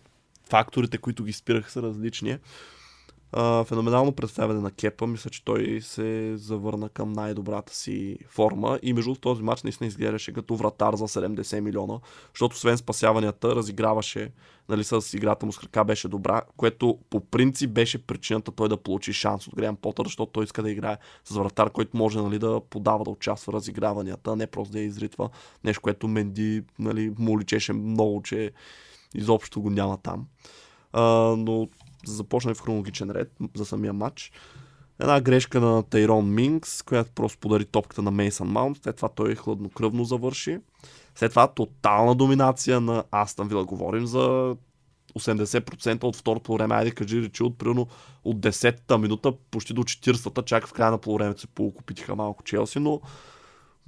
[0.50, 2.38] факторите, които ги спираха са различни
[3.34, 5.08] а, феноменално представяне на Кепа.
[5.08, 10.34] Мисля, че той се завърна към най-добрата си форма и между този матч наистина изглеждаше
[10.34, 12.00] като вратар за 70 милиона,
[12.34, 14.32] защото освен спасяванията разиграваше,
[14.70, 18.78] нали, с играта му с крака беше добра, което по принцип беше причината той да
[18.78, 22.40] получи шанс от Греъм Потър, защото той иска да играе с вратар, който може нали,
[22.40, 25.30] да подава, да участва в разиграванията, не просто да я изритва.
[25.64, 28.52] Нещо, което Менди нали, му личеше много, че
[29.16, 30.28] изобщо го няма там.
[30.94, 31.68] Uh, но
[32.06, 34.32] започна в хронологичен ред за самия матч.
[35.00, 38.78] Една грешка на Тейрон Минкс, която просто подари топката на Мейсън Маунт.
[38.84, 40.60] След това той хладнокръвно завърши.
[41.16, 43.66] След това тотална доминация на Астан Вила.
[43.66, 44.56] Говорим за
[45.20, 46.76] 80% от второто време.
[46.76, 47.88] Айде кажи речи от примерно
[48.24, 52.80] от 10-та минута почти до 40-та, чак в края на полувремето се полукопитиха малко Челси,
[52.80, 53.02] но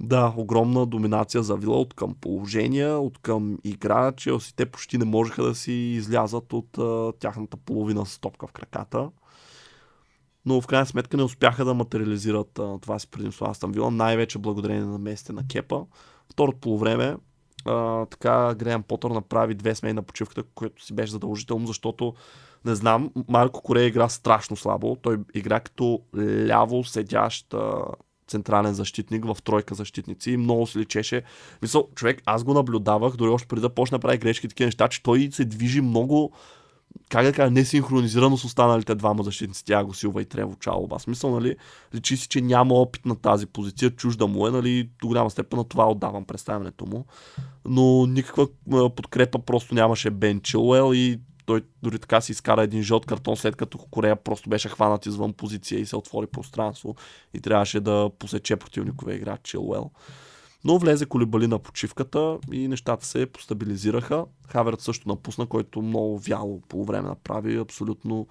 [0.00, 4.12] да, огромна доминация за Вила от към положения, от към игра.
[4.12, 8.52] Челси те почти не можеха да си излязат от а, тяхната половина с топка в
[8.52, 9.10] краката.
[10.46, 14.38] Но в крайна сметка не успяха да материализират а, това си предимство Астан Вила, най-вече
[14.38, 15.86] благодарение на местите на Кепа.
[16.32, 17.16] Второто полувреме
[17.64, 22.14] а, така Греъм Потър направи две смени на почивката, което си беше задължително, защото
[22.64, 24.96] не знам, Марко Корея игра страшно слабо.
[25.02, 26.00] Той игра като
[26.46, 27.54] ляво седящ
[28.28, 31.22] централен защитник в тройка защитници и много се личеше.
[31.62, 34.88] Мисъл, човек, аз го наблюдавах, дори още преди да почне да прави грешки такива неща,
[34.88, 36.32] че той се движи много
[37.08, 40.98] как да кажа, несинхронизирано с останалите двама защитници, Тяго Силва и Трево Чалоба.
[40.98, 41.56] Смисъл, нали,
[41.94, 45.58] личи си, че няма опит на тази позиция, чужда му е, нали, до голяма степен
[45.58, 47.06] на това отдавам представянето му.
[47.64, 48.48] Но никаква
[48.96, 53.56] подкрепа просто нямаше Бен Чилуел и той дори така си изкара един жълт картон, след
[53.56, 56.96] като Корея просто беше хванат извън позиция и се отвори пространство
[57.34, 59.90] и трябваше да посече противниковия играч Чилуел.
[60.64, 64.24] Но влезе колебали на почивката и нещата се постабилизираха.
[64.48, 67.56] Хаверът също напусна, който много вяло по време направи.
[67.56, 68.26] Абсолютно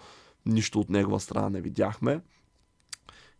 [0.45, 2.21] нищо от негова страна не видяхме.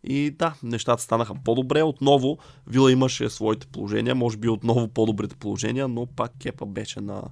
[0.04, 1.82] И да, нещата станаха по-добре.
[1.82, 7.22] Отново Вила имаше своите положения, може би отново по-добрите положения, но пак Кепа беше на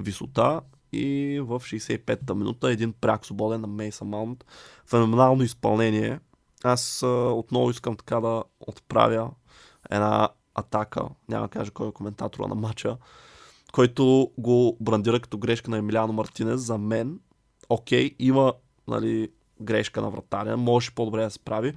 [0.00, 0.60] висота
[0.92, 4.44] и в 65-та минута един пряк свободен на Мейса Маунт.
[4.86, 6.20] Феноменално изпълнение.
[6.64, 9.30] Аз а, отново искам така да отправя
[9.90, 12.96] една атака, няма да кажа кой е коментатора на матча,
[13.72, 17.20] който го брандира като грешка на Емилиано Мартинес, за мен,
[17.68, 18.52] окей, има
[18.88, 19.28] нали,
[19.60, 21.74] грешка на вратаря, може по-добре да се прави,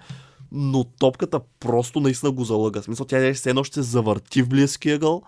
[0.51, 2.81] но топката просто наистина го залъга.
[2.81, 5.21] В смисъл, тя е все едно ще завърти в близкия гъл,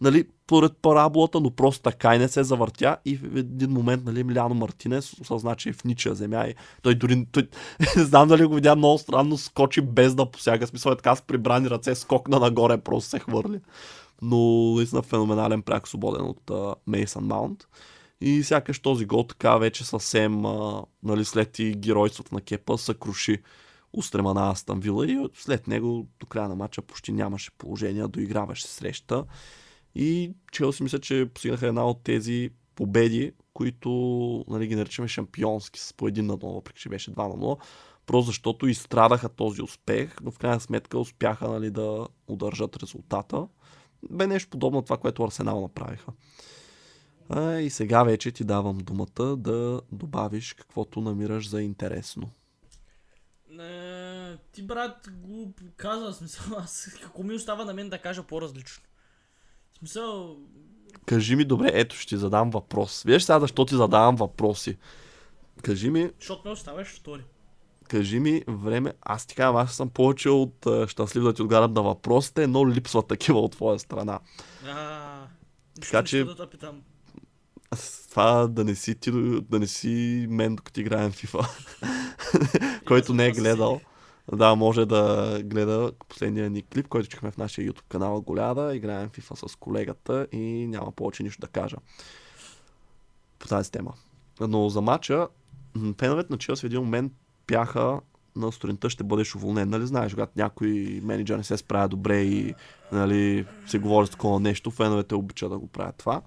[0.00, 4.24] нали, поред параболата, но просто така и не се завъртя и в един момент, нали,
[4.24, 7.48] Миляно Мартинес осъзна, че е в ничия земя и той дори, той,
[7.96, 11.22] не знам дали го видя много странно, скочи без да посяга, смисъл е така с
[11.22, 13.60] прибрани ръце, скокна нагоре, просто се хвърли.
[14.22, 14.38] Но
[14.74, 16.50] наистина феноменален пряк свободен от
[16.86, 17.66] Мейсън uh, Маунт.
[18.20, 23.38] И сякаш този гол така вече съвсем, uh, нали, след и геройството на Кепа, съкруши
[23.92, 28.66] устрема на Астан Вила и след него до края на матча почти нямаше положение, доиграваше
[28.66, 29.24] среща.
[29.94, 33.90] И Челси мисля, че постигнаха една от тези победи, които
[34.48, 37.60] нали, ги наричаме шампионски с по един на 0, въпреки че беше 2 на 0,
[38.06, 43.46] просто защото изстрадаха този успех, но в крайна сметка успяха нали, да удържат резултата.
[44.10, 46.12] Бе нещо подобно на това, което Арсенал направиха.
[47.28, 52.30] А, и сега вече ти давам думата да добавиш каквото намираш за интересно.
[53.50, 58.84] Не, ти брат го каза, смисъл, аз какво ми остава на мен да кажа по-различно.
[59.80, 60.36] В смисъл...
[61.06, 63.02] Кажи ми, добре, ето ще ти задам въпрос.
[63.02, 64.76] Виж сега защо ти задавам въпроси.
[65.62, 66.10] Кажи ми...
[66.18, 67.22] Защото ме оставаш втори.
[67.88, 71.72] Кажи ми време, аз ти казвам, аз съм повече от uh, щастлив да ти отгарям
[71.72, 74.20] на въпросите, но липсват такива от твоя страна.
[74.68, 75.26] А,
[75.80, 76.24] така че...
[76.24, 76.82] Да питам.
[78.10, 79.10] Това да не си ти,
[79.42, 81.48] да не си мен, докато играем FIFA.
[82.86, 83.80] Който не е гледал.
[84.32, 88.76] Да, може да гледа последния ни клип, който чухме в нашия YouTube канал Голяда.
[88.76, 91.76] Играем FIFA с колегата и няма повече нищо да кажа
[93.38, 93.92] по тази тема.
[94.40, 95.28] Но за матча,
[95.98, 97.12] феновете на Челси в един момент
[97.46, 98.00] бяха
[98.36, 99.70] на сутринта ще бъдеш уволнен.
[99.70, 102.54] Нали знаеш, когато някой менеджер не се справя добре и
[102.92, 106.22] нали, се говори с такова нещо, феновете обичат да го правят това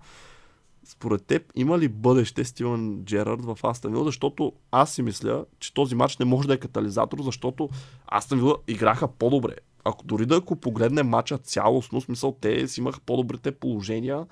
[0.86, 4.04] според теб има ли бъдеще Стивен Джерард в Астан Вила?
[4.04, 7.70] Защото аз си мисля, че този матч не може да е катализатор, защото
[8.08, 9.56] Астан Вила играха по-добре.
[9.84, 14.26] Ако дори да ако погледнем матча цялостно, смисъл те си имаха по-добрите положения,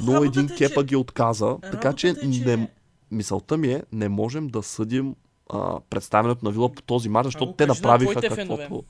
[0.00, 0.86] но един е, кепа че...
[0.86, 1.58] ги отказа.
[1.62, 2.56] Така че, че...
[2.56, 2.68] Не,
[3.10, 5.14] мисълта ми е, не можем да съдим
[5.50, 8.84] а, представянето на Вила по този матч, защото те направиха на каквото...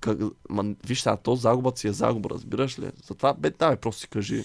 [0.00, 0.18] Как,
[0.50, 2.90] ма, виж сега, то загубата си е загуба, разбираш ли?
[3.04, 4.44] Затова, бе, давай, просто си кажи.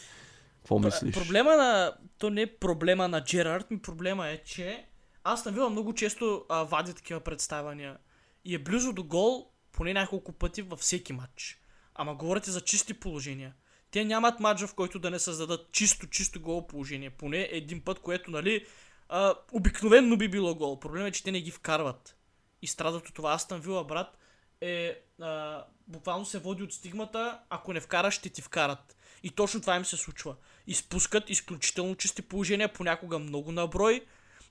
[0.66, 1.16] Какво мислиш?
[1.16, 1.94] Проблема на...
[2.18, 4.86] То не е проблема на Джерард, ми проблема е, че
[5.24, 7.98] аз навивам много често а, вади такива представания.
[8.46, 11.62] И е близо до гол поне няколко пъти във всеки матч.
[11.96, 13.54] Ама говорите за чисти положения.
[13.92, 17.10] Те нямат матч, в който да не създадат чисто, чисто гол положение.
[17.10, 18.66] Поне един път, което, нали,
[19.10, 20.80] а, обикновенно би било гол.
[20.80, 22.18] Проблемът е, че те не ги вкарват.
[22.62, 23.34] И страдат от това.
[23.34, 24.18] Астан Вила, брат,
[24.62, 28.96] е, а, буквално се води от стигмата, ако не вкараш, ще ти вкарат.
[29.24, 30.36] И точно това им се случва.
[30.68, 34.02] Изпускат изключително чисти положения, понякога много наброй,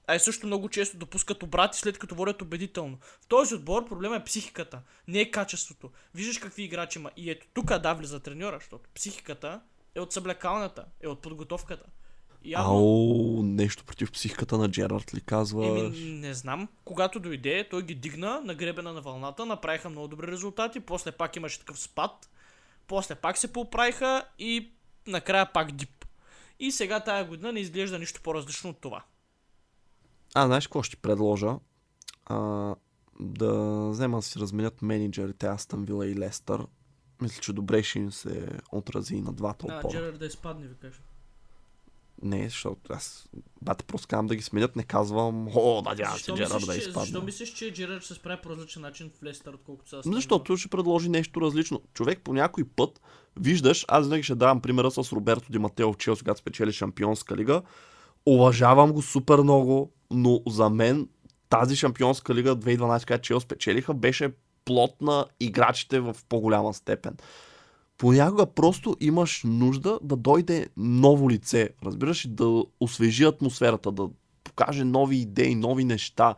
[0.07, 2.99] а и също много често допускат обрати след като водят убедително.
[3.21, 5.91] В този отбор проблема е психиката, не е качеството.
[6.15, 7.11] Виждаш какви играчи има.
[7.17, 9.61] И ето тук да влиза треньора, защото психиката
[9.95, 11.87] е от съблекалната, е от подготовката.
[12.45, 12.71] Явно...
[12.71, 15.67] Ау, нещо против психиката на Джерард ли казва?
[15.67, 16.69] Еми, не знам.
[16.85, 21.37] Когато дойде, той ги дигна на гребена на вълната, направиха много добри резултати, после пак
[21.37, 22.29] имаше такъв спад,
[22.87, 24.73] после пак се поправиха и
[25.07, 26.05] накрая пак дип.
[26.61, 29.05] И сега тая година не изглежда нищо по-различно от това.
[30.35, 31.57] А, знаеш какво ще предложа?
[32.27, 32.37] А,
[33.21, 36.67] да взема да си разменят менеджерите Астън Вила и Лестър.
[37.21, 39.83] Мисля, че добре ще им се отрази на двата отбора.
[39.83, 41.01] Да, Джерар да изпадне, ви кажа.
[42.25, 43.29] Не, защото аз
[43.63, 47.01] бате просто казвам да ги сменят, не казвам, о, надявам се Джерар да изпадне.
[47.01, 50.57] Защо мислиш, че Джерар ще се справи по различен начин в Лестър, отколкото са Защото
[50.57, 51.83] ще предложи нещо различно.
[51.95, 53.01] Човек по някой път
[53.37, 57.37] виждаш, аз винаги ще давам примера с Роберто Ди Матео в Челси, когато спечели Шампионска
[57.37, 57.63] лига.
[58.27, 61.09] Уважавам го супер много, но за мен
[61.49, 64.33] тази Шампионска лига 2012, когато Челси спечелиха, беше
[64.65, 67.17] плод на играчите в по-голяма степен
[67.99, 74.09] понякога просто имаш нужда да дойде ново лице, разбираш, да освежи атмосферата, да
[74.45, 76.35] покаже нови идеи, нови неща.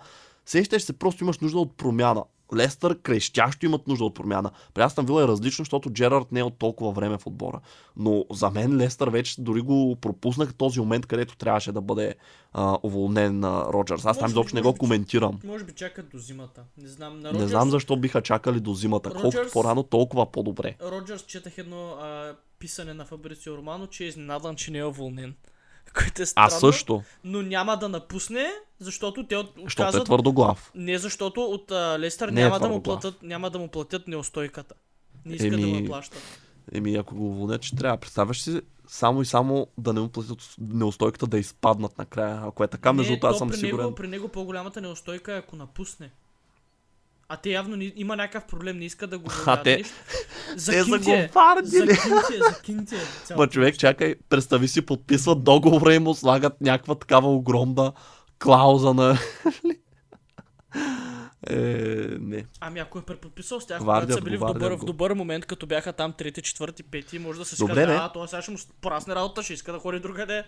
[0.46, 2.24] Сещаш се, просто имаш нужда от промяна.
[2.54, 4.50] Лестър крещящо имат нужда от промяна.
[4.74, 7.60] При Астан Вила е различно, защото Джерард не е от толкова време в отбора.
[7.96, 12.14] Но за мен Лестър вече дори го пропуснах този момент, където трябваше да бъде
[12.52, 14.06] а, уволнен на Роджерс.
[14.06, 15.38] Аз там изобщо не го коментирам.
[15.44, 16.62] Може би чакат до зимата.
[16.78, 17.42] Не знам, на Роджерс...
[17.42, 19.10] Не знам защо биха чакали до зимата.
[19.10, 19.22] Роджерс...
[19.22, 20.76] Колкото по-рано, толкова по-добре.
[20.82, 25.34] Роджерс четах едно а, писане на Фабрицио Романо, че е изненадан, че не е уволнен.
[25.96, 27.02] Което е странно, а също.
[27.24, 28.46] Но няма да напусне,
[28.78, 30.72] защото те от, защото е твърдоглав.
[30.74, 33.68] Не, защото от а, Лестър не е няма, е да му платят, няма да му
[33.68, 34.74] платят неустойката.
[35.24, 35.62] Не искат Еми...
[35.62, 36.22] да му плащат.
[36.72, 37.96] Еми, ако го уволнят, че трябва.
[37.96, 42.42] Представяш си само и само да не му платят неустойката да изпаднат накрая.
[42.46, 43.84] Ако е така, между другото, аз то съм при сигурен.
[43.84, 46.10] Него, при него по-голямата неустойка е ако напусне.
[47.28, 49.94] А те явно ни, има някакъв проблем, не иска да го А, те- нищо.
[50.54, 51.26] Те са кинтие.
[51.26, 51.94] го вардили.
[51.94, 52.98] За кинтие, за кинтие.
[53.24, 57.92] цялото Ма човек, чакай, представи си, подписват договора и му слагат някаква такава огромна
[58.38, 59.18] клауза на...
[61.50, 61.56] е,
[62.20, 62.46] не.
[62.60, 65.66] Ами ако е преподписал с тях, когато са били в добър, в добър момент, като
[65.66, 68.58] бяха там трети, четвърти, пети, може да се си каже, а, това сега ще му
[68.80, 70.44] порасне работа, ще иска да ходи другаде.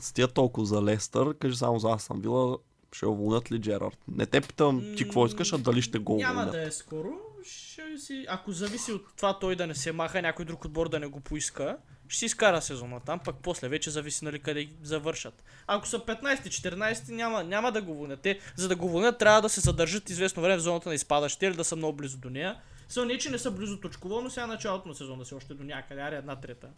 [0.00, 2.56] С тия толкова за Лестър, кажи само за аз съм била,
[2.92, 3.98] ще уволнят ли Джерард?
[4.08, 6.52] Не те питам ти какво искаш, а дали ще го Няма уволнят.
[6.52, 7.08] да е скоро.
[7.44, 8.26] Ще си...
[8.28, 11.20] Ако зависи от това той да не се маха, някой друг отбор да не го
[11.20, 11.76] поиска,
[12.08, 15.44] ще си изкара сезона там, пък после вече зависи нали къде завършат.
[15.66, 18.20] Ако са 15-14, няма, няма да го вълнят.
[18.20, 21.46] Те, за да го вълнят, трябва да се задържат известно време в зоната на изпадащите
[21.46, 22.60] или да са много близо до нея.
[22.88, 25.64] Са не, че не са близо точково, но сега началото на сезона си още до
[25.64, 26.68] някъде, аре една трета.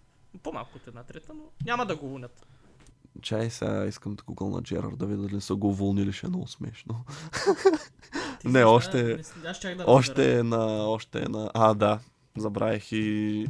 [0.43, 2.47] По-малко от една трета, но няма да го вълнят.
[3.23, 6.49] Чай сега искам да гугълна Джерард да видя дали са го уволнили, ще е много
[6.49, 7.05] смешно.
[8.45, 9.85] Не, още- да, да.
[9.87, 10.89] Още е на...
[10.89, 11.51] Още е на...
[11.55, 11.99] А, да.
[12.39, 13.47] Забравих и...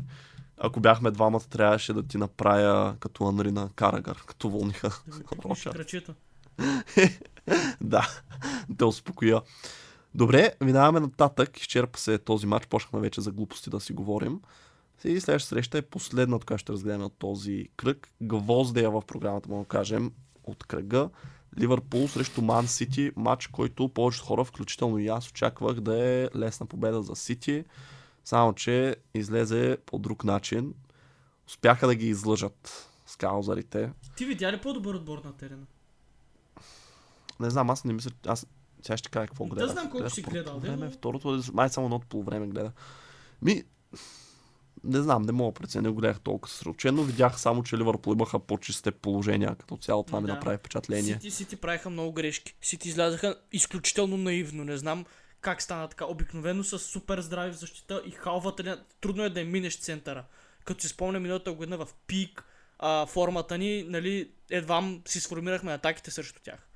[0.58, 5.70] Ако бяхме двамата, трябваше да ти направя като Анри на Карагар, като Да пипнеш Роча.
[7.80, 8.08] да,
[8.78, 9.42] те успокоя.
[10.14, 11.60] Добре, минаваме нататък.
[11.60, 12.66] Изчерпа се този матч.
[12.66, 14.40] Почнахме вече за глупости да си говорим.
[15.04, 18.08] И следващата среща е последната, която ще разгледаме от този кръг.
[18.22, 20.12] Гвоздея в програмата, му да кажем,
[20.44, 21.10] от кръга.
[21.60, 23.12] Ливърпул срещу Ман Сити.
[23.16, 27.64] Матч, който повечето хора, включително и аз, очаквах да е лесна победа за Сити.
[28.24, 30.74] Само, че излезе по друг начин.
[31.46, 33.92] Успяха да ги излъжат скаузарите.
[34.16, 35.66] Ти видя ли по-добър отбор на терена?
[37.40, 38.10] Не знам, аз не мисля.
[38.26, 38.46] Аз
[38.82, 39.72] сега ще кажа какво Да гледах.
[39.72, 42.72] знам колко Гледах си гледал, да, Време, второто, май само едното полувреме гледа.
[43.42, 43.64] Ми,
[44.84, 47.02] не знам, не мога да преценя, не го гледах толкова съсредоточено.
[47.02, 49.54] Видях само, че Ливърпул имаха по-чисте положения.
[49.54, 50.32] Като цяло това ми Да.
[50.32, 51.12] направи впечатление.
[51.14, 52.54] Сити, Сити правиха много грешки.
[52.62, 54.64] Сити излязаха изключително наивно.
[54.64, 55.04] Не знам
[55.40, 56.04] как стана така.
[56.04, 60.24] Обикновено са супер здрави в защита и халвата трудно е да им минеш центъра.
[60.64, 62.44] Като си спомня миналата година в пик
[62.78, 66.68] а, формата ни, нали, едва си сформирахме атаките срещу тях.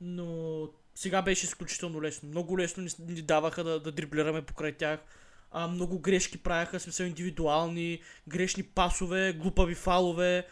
[0.00, 2.28] Но сега беше изключително лесно.
[2.28, 5.00] Много лесно ни, ни даваха да, да дриблираме покрай тях.
[5.50, 10.46] А, много грешки правяха, смисъл индивидуални, грешни пасове, глупави фалове.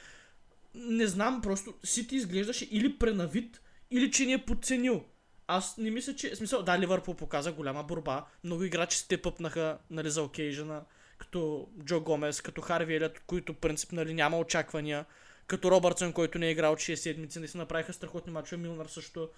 [0.75, 5.05] Не знам, просто Сити изглеждаше или пренавид, или че ни е подценил.
[5.47, 6.37] Аз не мисля, че...
[6.37, 8.27] Смисъл, да, Ливърпул показа голяма борба.
[8.45, 10.85] Много играчи се пъпнаха, нали, за окейжена.
[11.19, 15.05] Като Джо Гомес, като Харви Елят, от които принцип, нали, няма очаквания.
[15.47, 18.63] Като Робъртсън, който не е играл от 6 седмици, не се направиха страхотни мачове.
[18.63, 19.29] Милнар също.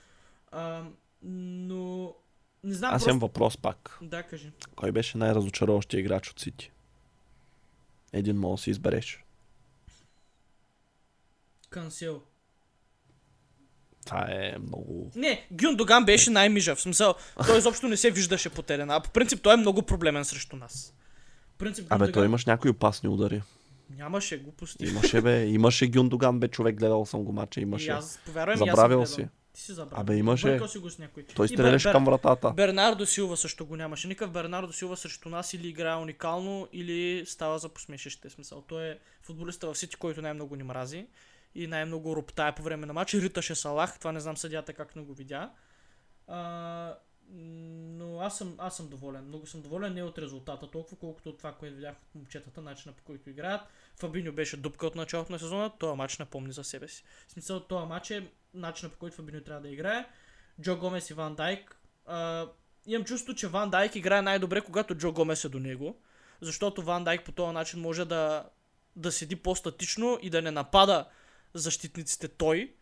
[0.50, 0.84] А,
[1.22, 2.14] но...
[2.64, 3.10] Не знам, Аз просто...
[3.10, 3.98] имам въпрос пак.
[4.02, 4.50] Да, кажи.
[4.76, 6.70] Кой беше най-разочароващия играч от Сити?
[8.12, 9.24] Един да си избереш.
[11.70, 12.20] Кансел.
[14.06, 15.10] Това е много...
[15.14, 16.78] Не, Гюндоган беше най-мижав.
[16.78, 17.14] В смисъл,
[17.46, 18.94] той изобщо не се виждаше по терена.
[18.94, 20.94] А по принцип той е много проблемен срещу нас.
[21.58, 23.42] Принцип, Абе, Гюндоган- той имаш някои опасни удари.
[23.90, 24.84] Нямаше глупости.
[24.86, 27.90] Имаше, бе, имаше Гюндоган, бе, човек, гледал съм го мача, И имаше.
[27.90, 29.14] аз, ми, аз съм Забравил гледал.
[29.14, 29.28] си.
[29.58, 30.02] Ти си забравил.
[30.02, 30.46] Абе, имаше.
[30.46, 31.22] Бъркал си го с някой.
[31.22, 32.50] Той И стреляше Бер- към вратата.
[32.50, 34.08] Бернардо Силва също го нямаше.
[34.08, 38.30] Никакъв Бернардо Силва срещу нас или играе уникално, или става за посмешище.
[38.30, 38.62] Смисъл.
[38.62, 41.06] Той е футболиста в Сити, който най-много ни мрази
[41.54, 43.14] и най-много роптае по време на матч.
[43.14, 45.50] И риташе Салах, това не знам съдята как не го видя.
[46.26, 46.94] А,
[47.30, 49.24] но аз съм, аз съм доволен.
[49.24, 52.94] Много съм доволен не от резултата, толкова колкото от това, което видях от момчетата, начина
[52.94, 53.60] по който играят.
[53.96, 57.04] Фабиньо беше дупка от началото на сезона, този матч напомни за себе си.
[57.28, 60.06] В смисъл, този матч е начина по който Фабиньо трябва да играе.
[60.60, 61.80] Джо Гомес и Ван Дайк.
[62.06, 62.46] А,
[62.86, 66.00] имам чувство, че Ван Дайк играе най-добре, когато Джо Гомес е до него.
[66.40, 68.44] Защото Ван Дайк по този начин може да,
[68.96, 71.08] да седи по-статично и да не напада
[71.54, 72.74] защитниците той,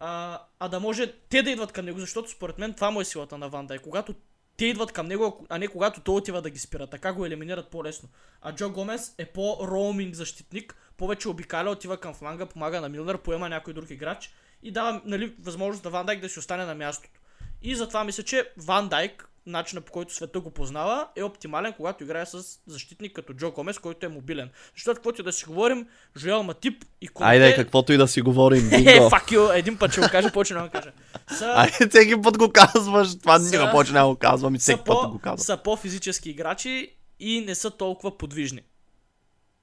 [0.00, 3.04] а, а да може те да идват към него, защото според мен това му е
[3.04, 3.82] силата на Ван Дайк.
[3.82, 4.14] Когато
[4.56, 6.86] те идват към него, а не когато той отива да ги спира.
[6.86, 8.08] Така го елиминират по-лесно.
[8.40, 13.48] А Джо Гомес е по-роуминг защитник, повече обикаля, отива към фланга, помага на Милнер, поема
[13.48, 17.20] някой друг играч и дава нали, възможност на Ван Дайк да си остане на мястото.
[17.62, 22.04] И затова мисля, че Ван Дайк, начинът по който света го познава, е оптимален, когато
[22.04, 24.50] играе с защитник като Джо Гомес, който е мобилен.
[24.74, 27.28] Защото каквото и да си говорим, Жоел Матип и Конте...
[27.30, 28.90] Айде, каквото и да си говорим, Е, бинго.
[29.10, 30.92] fuck you, един път ще го кажа, повече не го кажа.
[31.38, 33.18] Са, Айде, всеки път го казваш.
[33.18, 35.38] Това Са- никога повече няма го казвам и всеки път по, го казвам.
[35.38, 38.62] са по-физически играчи и не са толкова подвижни.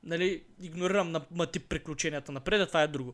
[0.03, 3.13] Нали, игнорирам на Матип приключенията напред, а това е друго.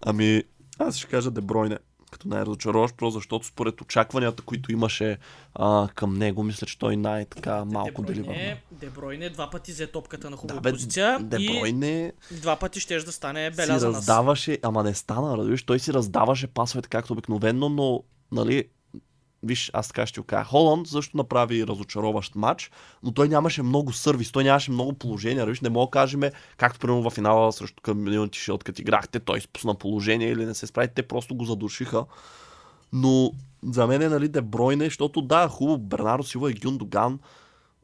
[0.00, 0.42] Ами,
[0.78, 1.78] аз ще кажа Дебройне.
[2.10, 5.18] като най-разочароващ, просто защото според очакванията, които имаше
[5.54, 8.34] а, към него, мисля, че той най-така малко деливърна.
[8.34, 12.80] Дебройне, Дебройне два пъти взе топката на хубава Да, бе, позиция Дебройне и два пъти
[12.80, 13.96] ще да стане си беля за нас.
[13.96, 18.02] раздаваше, ама не стана, разбираш, той си раздаваше пасовете както обикновено, но,
[18.32, 18.64] нали,
[19.46, 20.44] виж, аз така ще кажа.
[20.44, 22.70] Холанд също направи разочароващ матч,
[23.02, 25.46] но той нямаше много сървис, той нямаше много положения.
[25.46, 26.20] Виж, не мога да кажем,
[26.56, 30.66] както примерно в финала срещу Community Shield, като играхте, той спусна положение или не се
[30.66, 32.04] справи, те просто го задушиха.
[32.92, 33.32] Но
[33.62, 37.18] за мен е, нали, Дебройне, защото да, хубаво, Бернаро Силва и Гюндоган,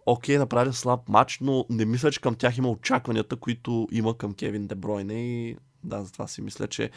[0.06, 4.34] окей, направили слаб матч, но не мисля, че към тях има очакванията, които има към
[4.34, 6.90] Кевин Дебройне и да, затова си мисля, че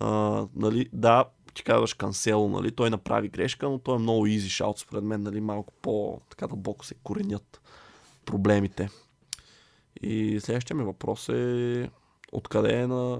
[0.00, 4.48] а, нали, да, ти казваш Кансело, нали, той направи грешка, но той е много easy
[4.48, 7.60] шаут, според мен, нали, малко по така дълбоко се коренят
[8.24, 8.88] проблемите.
[10.02, 11.90] И следващия ми въпрос е
[12.32, 13.18] откъде е на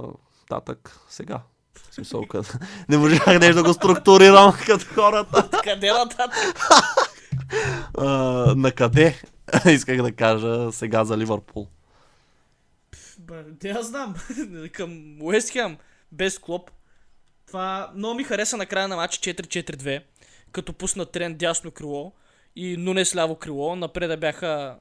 [0.49, 1.41] татък сега?
[1.91, 2.49] В смисъл, къде...
[2.89, 5.61] Не можах нещо да го структурирам като хората.
[5.64, 6.61] Къде нататък?
[7.99, 8.07] А,
[8.57, 9.22] на къде?
[9.70, 11.68] Исках да кажа сега за Ливърпул.
[13.18, 14.14] Бе, аз знам.
[14.72, 15.76] Към Уест Хем,
[16.12, 16.70] без Клоп.
[17.55, 20.03] Това много ми хареса на края на матч 4-4-2,
[20.53, 22.13] като пусна трен дясно крило
[22.57, 23.77] и Нунес ляво крило.
[23.77, 24.79] Напред бяха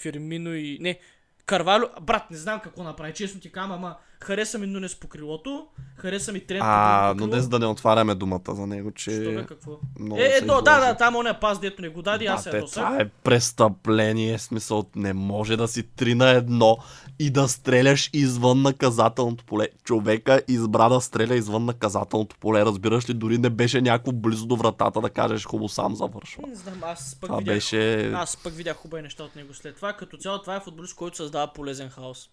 [0.00, 0.78] Фирмино и...
[0.80, 0.98] Не,
[1.44, 1.86] Карвалю.
[2.00, 6.32] Брат, не знам какво направи, честно ти кам, ама хареса ми Нунес по крилото, хареса
[6.32, 9.10] ми трен А, по но днес да не отваряме думата за него, че...
[9.10, 9.78] Що бе, какво?
[10.00, 12.48] много Е, е, то, да, да, там оня пас, дето не го даде, аз се
[12.48, 12.84] Бате, ядосах.
[12.84, 16.78] това е престъпление, смисъл не може да си три на едно
[17.18, 19.68] и да стреляш извън наказателното поле.
[19.84, 24.56] Човека избра да стреля извън наказателното поле, разбираш ли, дори не беше някакво близо до
[24.56, 26.42] вратата да кажеш хубаво сам завършва.
[26.48, 28.12] Не знам, аз пък Това видях, беше...
[28.12, 29.92] аз пък видях хубави неща от него след това.
[29.92, 32.28] Като цяло това е футболист, който създава полезен хаос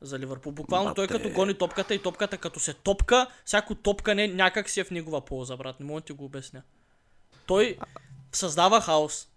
[0.00, 0.52] за Ливърпул.
[0.52, 1.22] Буквално той Бате.
[1.22, 5.20] като гони топката и топката като се топка, всяко топкане някак си е в негова
[5.20, 5.80] полза, брат.
[5.80, 6.62] Не мога да ти го обясня.
[7.46, 7.76] Той
[8.32, 9.28] създава хаос.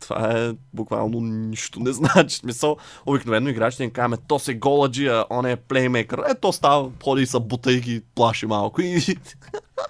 [0.00, 2.36] Това е буквално нищо не значи.
[2.36, 6.18] Смисъл, обикновено играчите ни казваме, то се голаджия, он е плеймейкър.
[6.30, 8.82] Е, то става, ходи и са бута и ги плаши малко.
[8.82, 9.16] И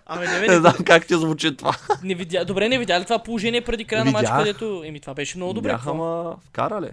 [0.06, 1.76] Ами не, не не, знам как ти звучи това.
[2.02, 2.44] не видя...
[2.44, 4.38] Добре, не видя ли това положение преди края на Видях.
[4.38, 4.82] където...
[4.84, 5.68] Еми това беше много добре.
[5.68, 6.90] Бяха, ма вкарали.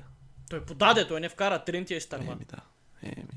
[0.51, 2.31] Той подаде, той не вкара, Трент я изтърва.
[2.31, 2.57] Еми да.
[3.03, 3.27] Еми.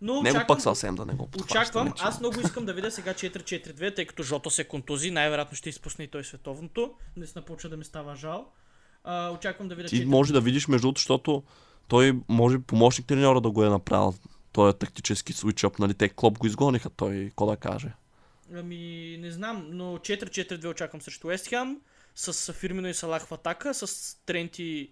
[0.00, 2.72] Но Него очаквам, пък съвсем да не го подхващаме, Очаквам, че- аз много искам да
[2.74, 6.94] видя сега 4-4-2, тъй като Жото се контузи, най-вероятно ще изпусне и той световното.
[7.16, 8.52] Наистина почва да ми става жал.
[9.04, 11.42] А, очаквам да видя Ти 4 може да видиш между другото, защото
[11.88, 14.14] той може помощник треньора да го е направил.
[14.52, 15.94] Той е тактически свичъп, нали?
[15.94, 17.92] Те Клоп го изгониха, той какво да каже.
[18.54, 21.80] Ами, не знам, но 4-4-2 очаквам срещу Уест Хем,
[22.14, 24.90] с Фирмино и Салах в атака, с Тренти...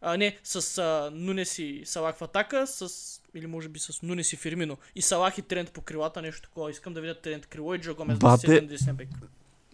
[0.00, 2.90] А, не, с а, Нунес и Салах в атака, с...
[3.34, 4.78] Или може би с Нунес и Фирмино.
[4.94, 6.70] И Салах и Трент по крилата, нещо такова.
[6.70, 9.08] Искам да видя Трент крило и Джо Гомес да се десния бек.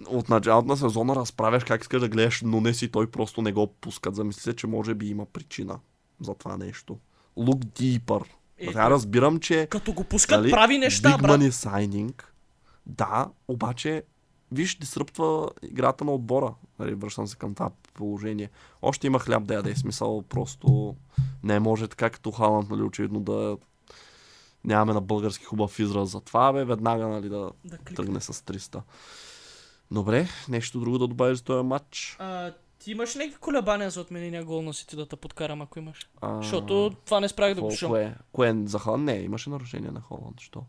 [0.07, 3.67] От началото на сезона разправяш как искаш да гледаш Нунес и той просто не го
[3.67, 4.15] пускат.
[4.15, 5.79] Замисли се, че може би има причина
[6.21, 6.99] за това нещо.
[7.39, 8.25] Look deeper.
[8.59, 11.41] Е, разбирам, че Като го пускат, нали, прави неща, big брат.
[11.41, 12.23] money signing.
[12.87, 14.03] Да, обаче
[14.53, 16.55] виж, дисръптва играта на отбора.
[16.79, 18.51] Нали, връщам се към това положение.
[18.83, 20.97] Още има хляб да яде, смисъл просто
[21.43, 23.57] не може така като Халанд, нали, очевидно да
[24.65, 28.83] нямаме на български хубав израз за това, бе, веднага, нали, да Да тръгне с 300.
[29.91, 32.17] Добре, нещо друго да добавиш за този матч?
[32.19, 36.09] А, ти имаш някакви колебания за отменения гол на Сити да те подкарам, ако имаш?
[36.21, 37.73] А, Защото това не справих да го.
[37.87, 38.17] Кое?
[38.33, 39.05] Кое за Халанд?
[39.05, 40.41] Не, имаше нарушение на Холанд.
[40.41, 40.63] Що?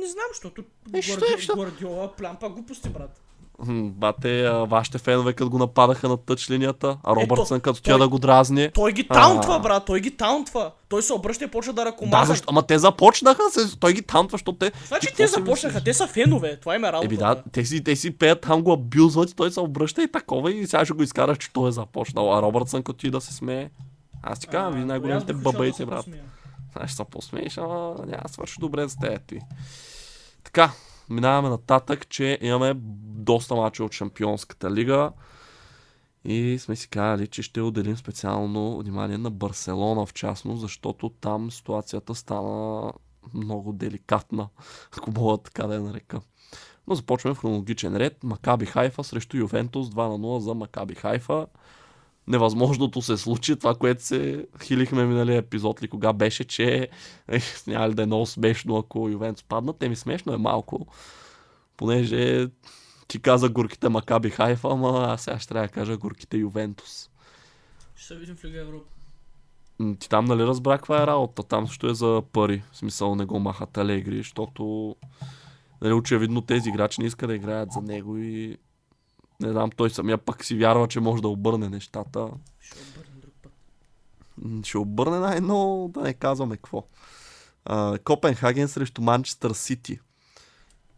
[0.00, 0.62] Не знам, защото
[0.94, 1.54] Е, що е, що?
[1.54, 3.20] Гвардиола плямпа глупости, брат.
[3.68, 7.98] Бате, а, вашите фенове като го нападаха на тъч линията, а Робъртсън като той- тя
[7.98, 8.70] да го дразни.
[8.70, 9.14] Той ги А.
[9.14, 10.70] таунтва, брат, той ги таунтва.
[10.88, 12.24] Той се обръща и почва да Да, ръкомаза.
[12.26, 12.46] защо?
[12.48, 14.72] Ама те започнаха, се, той ги тантва, защото те...
[14.88, 15.84] Значи те започнаха, мислиш?
[15.84, 17.04] те са фенове, това им е работа.
[17.04, 20.08] Еби да, те си, те си пеят там го абюзват и той се обръща и
[20.08, 22.34] такова и сега ще го изкараш, че той е започнал.
[22.34, 23.70] А Робъртсън като ти да се смее.
[24.22, 26.06] Аз ти казвам, вие най-големите бабайци, брат.
[26.74, 29.38] Аз ще се посмееш, ама няма да свърши добре за тея ти.
[30.44, 30.72] Така,
[31.10, 32.74] минаваме нататък, че имаме
[33.04, 35.12] доста мача от Шампионската лига.
[36.24, 41.50] И сме си казали, че ще отделим специално внимание на Барселона в частност, защото там
[41.50, 42.92] ситуацията стана
[43.34, 44.48] много деликатна,
[44.98, 46.20] ако мога така да я нарека.
[46.86, 48.24] Но започваме в хронологичен ред.
[48.24, 51.46] Макаби Хайфа срещу Ювентус 2 на 0 за Макаби Хайфа.
[52.30, 56.88] Невъзможното се случи, това, което се хилихме миналия епизод ли, кога беше, че
[57.28, 59.76] е, няма ли да е много смешно, ако Ювентус паднат.
[59.78, 60.86] Те ми смешно е малко,
[61.76, 62.48] понеже
[63.08, 67.10] ти каза горките Макаби Хайфа, ама аз сега ще трябва да кажа горките Ювентус.
[67.96, 68.86] Ще се видим в Лига Европа.
[69.98, 71.42] Ти там нали разбра каква е работа?
[71.42, 72.62] Там също е за пари.
[72.72, 74.96] В смисъл не го махат Алегри, защото
[75.82, 78.56] Нали, очевидно тези играчи не искат да играят за него и
[79.40, 82.28] не знам, той самия пък си вярва, че може да обърне нещата.
[82.60, 83.52] Ще обърнем друг път.
[84.66, 86.84] Ще обърне най-но да не казваме какво.
[87.64, 89.98] А, Копенхаген срещу Манчестър Сити.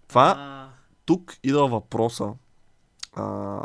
[0.09, 0.69] Това, А,
[1.05, 2.33] тук идва въпроса.
[3.13, 3.61] А,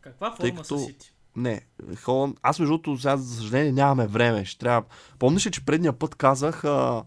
[0.00, 1.12] каква форма като- са Сити?
[1.36, 1.66] не,
[2.02, 4.44] Холанд, аз между другото сега, за съжаление, нямаме време.
[4.44, 4.88] Ще трябва.
[5.18, 7.04] Помниш ли, че предния път казах, а,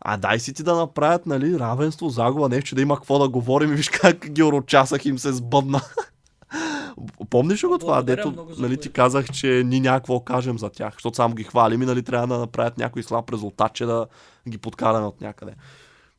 [0.00, 3.28] а дай си ти да направят, нали, равенство, загуба, нещо, че да има какво да
[3.28, 5.80] говорим и виж как ги урочасах им се сбъдна.
[7.30, 10.94] Помниш ли го това, Благодаря дето, нали, ти казах, че ни някакво кажем за тях,
[10.94, 14.06] защото само ги хвалим и нали, трябва да направят някой слаб резултат, че да
[14.48, 15.54] ги подкараме от някъде.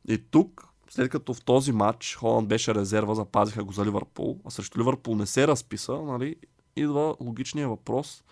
[0.08, 4.50] И тук, след като в този матч Холанд беше резерва, запазиха го за Ливърпул, а
[4.50, 6.36] срещу Ливърпул не се разписа, нали,
[6.76, 8.24] идва логичният въпрос.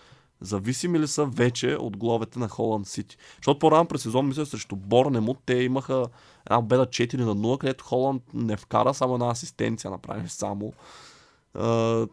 [0.45, 3.17] Зависими ли са вече от головете на Холанд Сити?
[3.37, 6.07] Защото по-рано през сезон, мисля, срещу Борнемут, те имаха
[6.47, 10.73] една победа 4 на 0, където Холанд не вкара, само една асистенция направи само.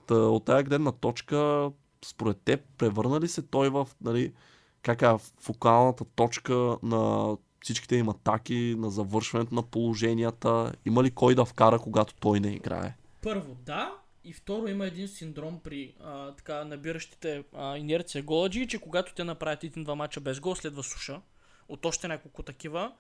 [0.08, 1.72] Та, от тази гледна точка,
[2.06, 4.34] според теб, превърна ли се той в, нали,
[4.82, 10.74] как е, фокалната точка на всичките им атаки, на завършването на положенията?
[10.86, 12.96] Има ли кой да вкара, когато той не играе?
[13.22, 14.01] Първо, да.
[14.24, 19.24] И второ, има един синдром при а, така набиращите а, инерция голаджи, че когато те
[19.24, 21.22] направят един-два мача без гол, следва суша.
[21.70, 22.94] От още няколко такива.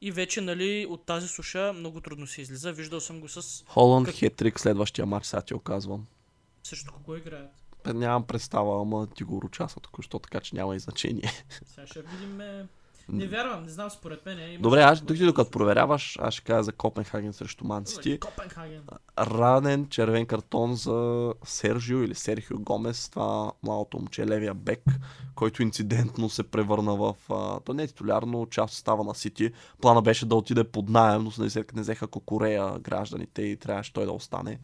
[0.00, 2.72] И вече, нали, от тази суша много трудно се излиза.
[2.72, 3.64] Виждал съм го с...
[3.66, 6.06] Холанд Как- хетрик следващия матч, сега ти оказвам.
[6.62, 7.50] Срещу кого играят?
[7.86, 11.32] Нямам представа, ама ти го урочаса току-що, така че няма и значение.
[11.64, 12.68] Сега ще видим.
[13.12, 14.38] Не вярвам, не знам, според мен.
[14.38, 18.20] е, Добре, аз което- докато проверяваш, аз ще кажа за Копенхаген срещу Ман Сити.
[18.20, 18.82] Копенхаген.
[19.18, 24.84] Ранен червен картон за Сержио или Серхио Гомес, това малото момче, левия бек,
[25.34, 27.14] който инцидентно се превърна в...
[27.30, 29.52] А, то не е титулярно, част става на Сити.
[29.80, 34.04] Плана беше да отиде под найем, но след не взеха Кокорея гражданите и трябваше той
[34.04, 34.58] да остане.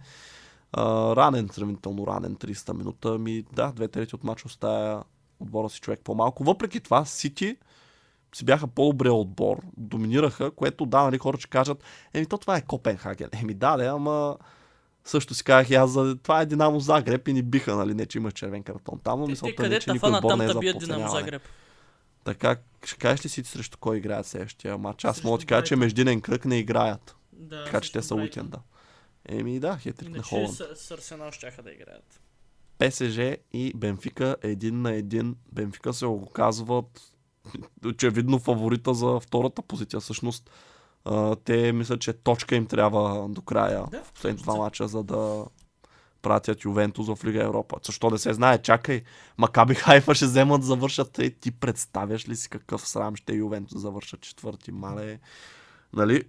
[0.73, 3.19] А, ранен, сравнително ранен, 300 минута.
[3.19, 5.05] Ми да, две трети от матча оставя
[5.41, 6.45] отбора си човек по-малко.
[6.45, 7.57] Въпреки това, Сити
[8.35, 12.63] си бяха по-добре отбор, доминираха, което да, нали, хора ще кажат, еми то това е
[12.63, 13.29] Копенхаген.
[13.33, 14.37] Еми да, да, ама
[15.05, 16.17] също си казах аз, за...
[16.17, 19.27] това е Динамо Загреб и ни биха, нали, не че има червен картон там, но
[19.27, 21.11] мисълта ми, къде че никой отбор не е за Динамо подценяване.
[21.11, 21.43] Загреб?
[22.25, 25.05] Така, ще кажеш ли си срещу кой играят следващия матч?
[25.05, 27.17] Аз мога да ти кажа, че междинен кръг не играят.
[27.33, 28.59] Да, Така че те са уикенда.
[29.29, 30.55] Еми да, хетрик на Холанд.
[30.55, 32.21] с, с Арсенал щяха да играят.
[32.79, 33.19] ПСЖ
[33.53, 35.37] и Бенфика един на един.
[35.53, 37.14] Бенфика се оказват
[37.87, 40.01] очевидно фаворита за втората позиция.
[40.01, 40.51] Всъщност
[41.45, 45.45] те мислят, че точка им трябва до края Да, в последните два мача, за да
[46.23, 47.77] пратят Ювентус в Лига Европа.
[47.83, 48.63] Защо не се знае?
[48.63, 49.03] Чакай,
[49.39, 51.19] Макаби Хайфа ще вземат да завършат.
[51.19, 54.73] Е, ти представяш ли си какъв срам ще е Ювентус завършат четвърти?
[54.73, 55.19] Мале,
[55.93, 56.23] нали?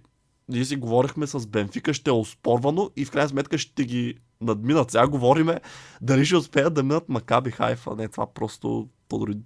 [0.48, 4.90] Ние си говорихме с Бенфика, ще е оспорвано и в крайна сметка ще ги надминат.
[4.90, 5.60] Сега говориме
[6.00, 7.96] дали ще успеят да минат Макаби Хайфа.
[7.96, 9.36] Не, това просто по-дори...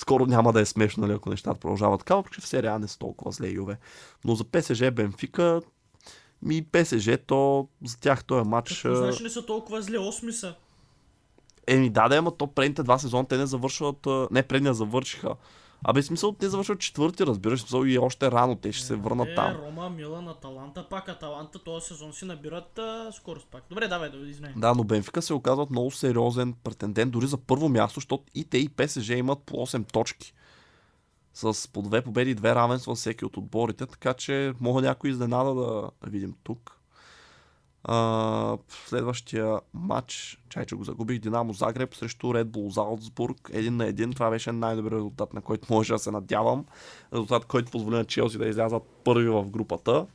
[0.00, 2.98] Скоро няма да е смешно, нали, ако нещата продължават така, въпреки в серия не са
[2.98, 3.78] толкова зле Юве.
[4.24, 5.60] Но за ПСЖ Бенфика,
[6.42, 8.82] ми ПСЖ, то за тях този матч...
[8.82, 9.98] Какво значи не са толкова зле?
[9.98, 10.54] Осми са.
[11.66, 15.34] Еми да, да, ама то предните два сезона те не завършват, не предния завършиха.
[15.84, 19.34] Абе, смисъл, те завършват четвърти, разбираш, смисъл и още рано, те ще се върнат е,
[19.34, 19.56] там.
[19.56, 23.64] Рома, Милан, Аталанта, пак Аталанта този сезон си набират а, скорост пак.
[23.70, 24.52] Добре, давай, да извиняй.
[24.56, 28.58] Да, но Бенфика се оказват много сериозен претендент, дори за първо място, защото и те
[28.58, 30.34] и ПСЖ имат по 8 точки.
[31.34, 35.54] С по две победи и две равенства всеки от отборите, така че мога някой изненада
[35.54, 36.79] да видим тук.
[37.84, 43.86] А, следващия матч, чай, че го загубих, Динамо Загреб срещу Red Bull Залцбург, един на
[43.86, 44.12] един.
[44.12, 46.64] Това беше най-добрият резултат, на който може да се надявам.
[47.12, 50.06] Резултат, който позволи на Челси да излязат първи в групата.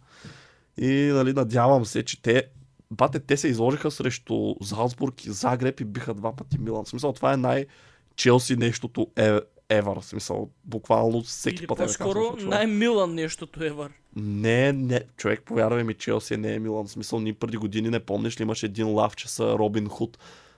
[0.78, 2.44] И нали, надявам се, че те
[2.92, 6.86] бате, те се изложиха срещу Залцбург и Загреб и биха два пъти Милан.
[6.86, 9.40] В смисъл, това е най-Челси нещото е,
[9.70, 10.02] ever.
[10.02, 13.92] В смисъл, буквално всеки Или път е по-скоро най-Милан нещото Евър.
[14.16, 16.86] Не, не, човек, повярвай ми, Челси не е Милан.
[16.86, 20.18] В смисъл, ни преди години не помниш ли имаше един лав, че са Робин Худ,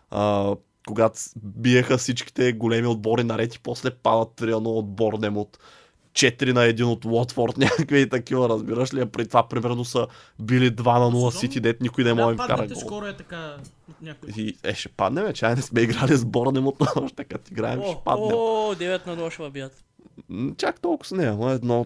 [0.09, 0.55] а,
[0.87, 5.59] когато биеха всичките големи отбори наред и после падат 3 от Борнемот.
[6.17, 9.05] 4 на 1 от Уотфорд, някакви такива, разбираш ли?
[9.05, 10.07] При това примерно са
[10.39, 11.31] били 2 на 0 Сезон?
[11.31, 12.81] Сити, дет никой не може да им паднете гол.
[12.81, 13.57] скоро е така
[13.89, 14.29] от някой.
[14.37, 17.97] И, е, ще паднем, чай не сме играли с Борнемот, но още като играем ще
[18.05, 18.27] паднем.
[18.33, 19.83] о, 9 на 0 ще въбият.
[20.57, 21.85] Чак толкова с нея, ама едно...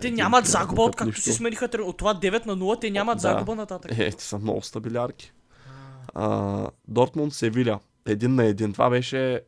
[0.00, 1.22] Те нямат загуба, откакто нищо.
[1.22, 3.98] си смениха от това 9 на 0, те нямат загуба нататък.
[3.98, 5.32] Е, те са много стабилярки.
[6.88, 7.78] Дортмунд Севиля.
[8.06, 8.72] Един на един.
[8.72, 9.40] Това беше...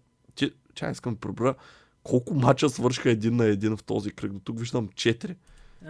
[0.75, 1.55] Чай, искам да преброя.
[2.03, 4.33] Колко мача свършиха един на един в този кръг?
[4.33, 5.37] До тук виждам 4.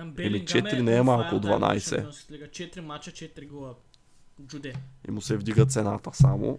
[0.04, 1.88] Белингам четири не е малко fire, от да, в 12.
[1.88, 2.46] Шампионската лига.
[2.46, 3.74] 4 мача, 4 гола.
[4.46, 4.74] Джуде.
[5.08, 6.58] И му се вдига цената само.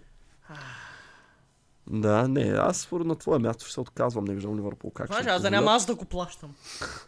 [1.86, 5.12] Да, не, аз според на твое място ще се отказвам, не виждам Ливърпул как ще
[5.12, 6.54] Знаеш, си аз да няма аз да го плащам.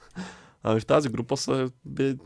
[0.62, 2.16] Ами в тази група са, бе,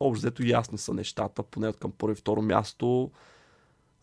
[0.00, 3.10] общо взето ясни са нещата, поне от към първо и второ място.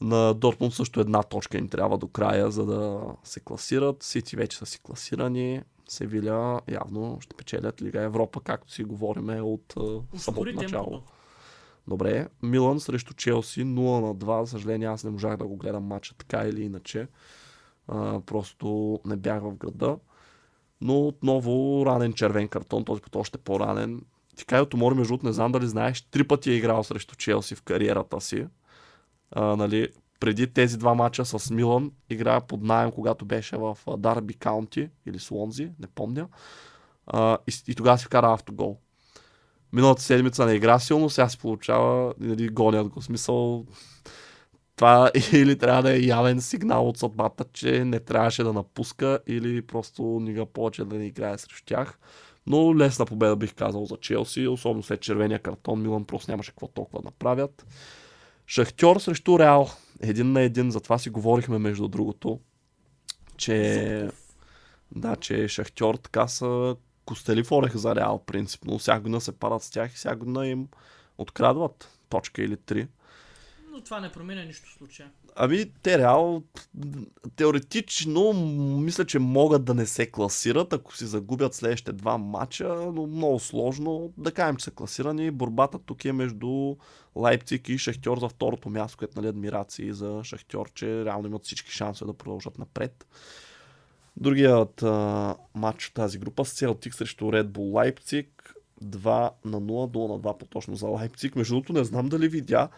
[0.04, 4.04] На Дортмунд също една точка им трябва до края, за да се класират.
[4.04, 5.62] Сити вече са си класирани.
[5.90, 10.86] Севиля явно ще печелят Лига Европа, както си говориме от а, самото начало.
[10.86, 11.04] темпото.
[11.88, 13.66] Добре, Милан срещу Челси 0
[14.02, 14.44] на 2.
[14.44, 17.08] За съжаление аз не можах да го гледам матча така или иначе.
[17.88, 19.98] А, просто не бях в града.
[20.82, 24.02] Но отново ранен червен картон, този път още по-ранен.
[24.36, 27.62] Тикайо Томори, между другото, не знам дали знаеш, три пъти е играл срещу Челси в
[27.62, 28.48] кариерата си.
[29.36, 34.34] А, нали, преди тези два мача с Милан играя под найем, когато беше в Дарби
[34.34, 36.28] Каунти или Слонзи, не помня.
[37.08, 38.78] А, и, и тогава си вкара автогол.
[39.74, 43.02] Миналата седмица не игра силно, сега се получава, нали, гонят го.
[43.02, 43.66] Смисъл,
[44.76, 49.62] това или трябва да е явен сигнал от съдбата, че не трябваше да напуска, или
[49.62, 52.00] просто нига повече да не играе срещу тях.
[52.48, 55.82] Но лесна победа бих казал за Челси, особено след червения картон.
[55.82, 57.66] Милан просто нямаше какво толкова да направят.
[58.48, 59.70] Шахтьор срещу Реал.
[60.00, 62.40] Един на един, затова си говорихме между другото,
[63.38, 64.10] че...
[64.96, 66.76] Да, че Шахтьор така са
[67.06, 68.78] костели в орех за Реал, принципно.
[68.78, 70.68] Всяка година се парат с тях и всяка година им
[71.18, 72.88] открадват точка или три.
[73.74, 75.12] Но това не променя нищо в случая.
[75.36, 76.44] Ами, те Реал
[77.36, 78.34] теоретично
[78.80, 83.40] мисля, че могат да не се класират, ако си загубят следващите два матча, но много
[83.40, 84.14] сложно.
[84.18, 85.32] Да кажем, че са класирани.
[85.32, 86.76] Борбата тук е между
[87.16, 91.72] Лайпциг и Шахтьор за второто място, което нали адмирации за Шахтьор, че реално имат всички
[91.72, 93.08] шансове да продължат напред.
[94.18, 99.62] Другият а, матч от тази група с Селтик срещу Red Bull Лайпциг 2 на 0,
[99.62, 101.36] 0 на 2 по-точно за Лайпциг.
[101.36, 102.70] Между другото не знам дали видя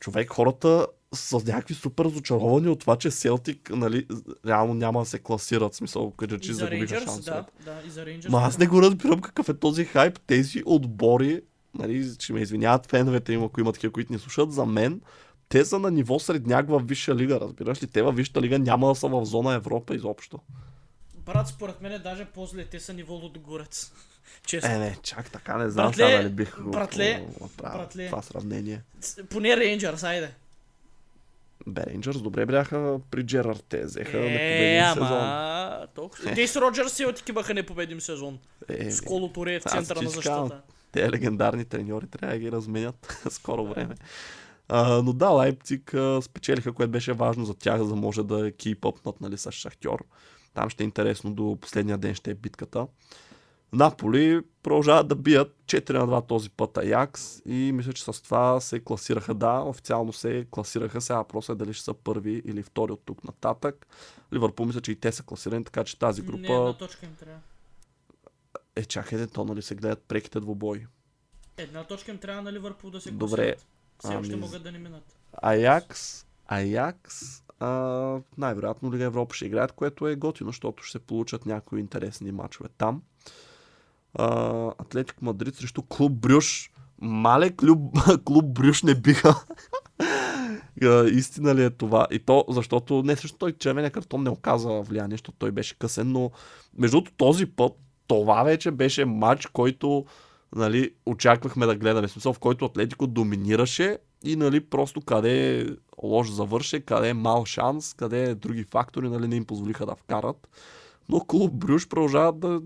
[0.00, 4.06] човек, хората са някакви супер разочаровани от това, че Селтик нали,
[4.46, 5.72] реално няма да се класират.
[5.72, 7.36] В смисъл, къде че за загубиха шансове.
[7.64, 8.32] да, да, и за Рейнджърс.
[8.32, 10.20] Ма аз не го разбирам какъв е този хайп.
[10.26, 11.40] Тези отбори,
[11.74, 15.00] нали, ще ме извиняват феновете им, ако имат такива, които ни слушат, за мен
[15.48, 17.86] те са на ниво средняк в Висша лига, разбираш ли?
[17.86, 20.38] Те във Висшата лига няма да са в зона Европа изобщо.
[21.28, 22.64] Брат, според мен е даже по-зле.
[22.64, 23.92] Те са ниво Лудогорец.
[24.46, 24.70] Честно.
[24.70, 28.06] Е, не, чак така не знам Братле, сега дали бих го братле, направил братле.
[28.06, 28.82] това сравнение.
[29.30, 30.34] Поне Рейнджърс, айде.
[31.66, 33.64] Бе, Рейнджърс добре бяха при Джерард.
[33.68, 35.18] Те взеха Е, непобеден сезон.
[35.18, 35.86] ама...
[35.94, 36.34] Толкова.
[36.34, 38.38] Те с Роджерс си отикиваха непобедим сезон.
[38.68, 40.62] Е, С Коло Торе в центъра на си казвам, защита.
[40.92, 43.94] Те легендарни треньори трябва да ги разменят скоро време.
[44.68, 49.20] А, но да, Лайпциг спечелиха, което беше важно за тях, за да може да кейпъпнат
[49.20, 50.04] нали, с Шахтьор.
[50.58, 52.86] Там ще е интересно, до последния ден ще е битката.
[53.72, 58.60] Наполи продължават да бият 4 на 2 този път Аякс и мисля, че с това
[58.60, 59.34] се класираха.
[59.34, 61.00] Да, официално се класираха.
[61.00, 63.86] Сега въпросът е дали ще са първи или втори от тук нататък.
[64.32, 67.14] Ливърпул мисля, че и те са класирани, така че тази Не, група една точка им
[67.14, 67.40] трябва.
[68.76, 70.86] е чакайте, то нали се гледат преките двубои.
[71.56, 73.66] Една точка им трябва на Ливърпул да се Добре, класират.
[73.98, 75.18] Все още ами- могат да не минат.
[75.32, 77.42] Аякс, Аякс,
[78.38, 82.68] най-вероятно Лига Европа ще играят, което е готино, защото ще се получат някои интересни матчове
[82.78, 83.02] там.
[84.14, 86.72] А, Атлетик Мадрид срещу Клуб Брюш.
[87.00, 89.34] Мале клуб, клуб Брюш не биха.
[91.12, 92.06] Истина ли е това?
[92.10, 96.12] И то, защото не също той червения картон не оказа влияние, защото той беше късен,
[96.12, 96.30] но
[96.78, 97.72] между този път
[98.06, 100.04] това вече беше матч, който
[100.56, 102.08] нали, очаквахме да гледаме.
[102.08, 105.66] Смисъл, в който Атлетико доминираше и нали, просто къде е
[106.02, 109.94] лош завърше, къде е мал шанс, къде е други фактори, нали, не им позволиха да
[109.94, 110.48] вкарат.
[111.08, 112.62] Но клуб Брюш продължават да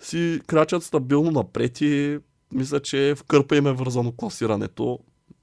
[0.00, 2.18] си крачат стабилно напред и
[2.52, 4.98] мисля, че в кърпа им е вързано класирането.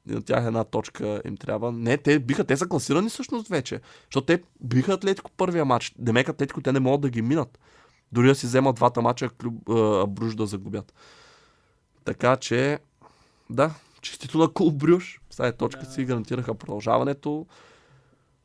[0.09, 1.71] И на тях една точка им трябва.
[1.71, 3.81] Не, те биха, те са класирани всъщност вече.
[4.05, 5.93] Защото те биха Атлетико първия матч.
[5.99, 7.59] Демек Атлетико те не могат да ги минат.
[8.11, 10.93] Дори да си вземат двата матча, клуб, а, Бруж да загубят.
[12.05, 12.79] Така че,
[13.49, 13.73] да,
[14.03, 15.21] честито на Клуб Брюш.
[15.29, 15.85] С тази точка Да.
[15.85, 17.45] си гарантираха продължаването.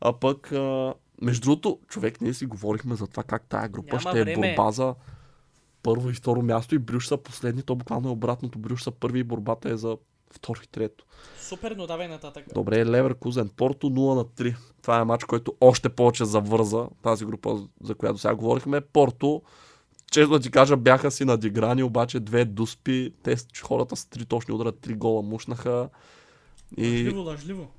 [0.00, 4.00] А пък, а, между другото, човек, ние си говорихме за това как тая група Няма
[4.00, 4.54] ще е време.
[4.54, 4.94] борба за
[5.82, 7.62] първо и второ място и Брюш са последни.
[7.62, 8.58] То буквално е обратното.
[8.58, 9.96] Брюш са първи и борбата е за
[10.30, 11.04] второ и трето.
[11.40, 12.44] Супер, но давай нататък.
[12.54, 14.56] Добре, Леверкузен Порто 0 на 3.
[14.82, 18.80] Това е матч, който още повече завърза тази група, за която сега говорихме.
[18.80, 19.42] Порто,
[20.12, 23.12] честно да ти кажа, бяха си надиграни, обаче две дуспи.
[23.22, 25.88] Те хората с три точни удара, три гола мушнаха.
[26.76, 27.70] И Лъжливо, лъжливо.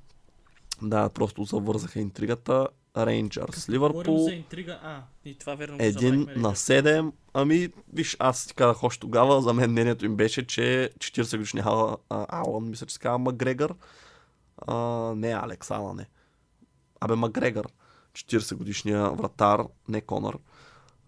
[0.81, 2.67] да, просто завързаха интригата.
[2.97, 3.69] Рейнджърс.
[3.69, 4.79] Ливърпул за интрига.
[4.83, 6.67] А, и това верно един на Рейнджърс.
[6.67, 7.11] 7.
[7.33, 11.63] Ами, виж, аз ти казах още тогава, за мен мнението им беше, че 40 годишния
[11.63, 13.75] Ала- а, Алан, мисля, че се казва Макгрегор.
[14.67, 14.75] А,
[15.15, 16.05] не, Алекс Алан, не.
[16.99, 17.65] Абе, Макгрегор.
[18.13, 20.37] 40 годишния вратар, не Конър.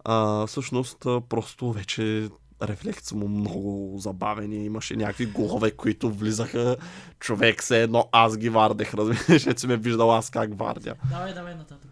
[0.04, 0.98] А, всъщност,
[1.28, 2.28] просто вече
[2.62, 4.64] рефлекси му много забавени.
[4.64, 6.76] Имаше някакви голове, които влизаха.
[7.18, 10.94] Човек се едно аз ги вардех, разбираш, че ме виждал аз как вардя.
[11.10, 11.90] Давай, давай нататък.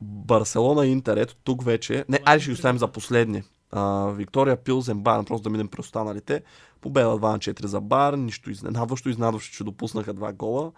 [0.00, 2.04] Барселона Интер, ето тук вече.
[2.08, 3.42] Не, айде ще ги оставим за последни.
[3.72, 6.42] А, Виктория Пилзен Байерн, просто да минем при останалите.
[6.80, 10.72] Победа 2 на 4 за Байерн, нищо изненадващо, изненадващо, че допуснаха два гола.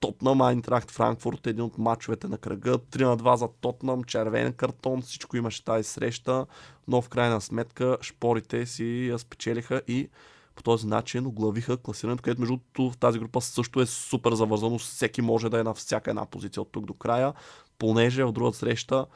[0.00, 2.78] Тотнам, Айнтрахт, Франкфурт, един от мачовете на кръга.
[2.78, 6.46] 3 на 2 за Тотнам, червен картон, всичко имаше тази среща,
[6.88, 10.08] но в крайна сметка шпорите си я спечелиха и
[10.54, 14.78] по този начин оглавиха класирането, където между другото в тази група също е супер завързано.
[14.78, 17.32] Всеки може да е на всяка една позиция от тук до края,
[17.78, 19.06] понеже в другата среща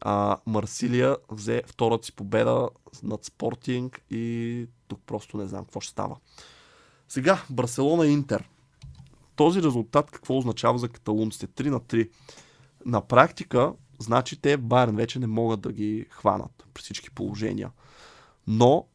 [0.00, 2.68] а, Марсилия взе втората си победа
[3.02, 6.16] над Спортинг и тук просто не знам какво ще става.
[7.08, 8.48] Сега, Барселона Интер.
[9.36, 11.46] Този резултат какво означава за каталунците?
[11.46, 12.10] 3 на 3.
[12.86, 17.70] На практика, значи те Байерн вече не могат да ги хванат при всички положения.
[18.46, 18.86] Но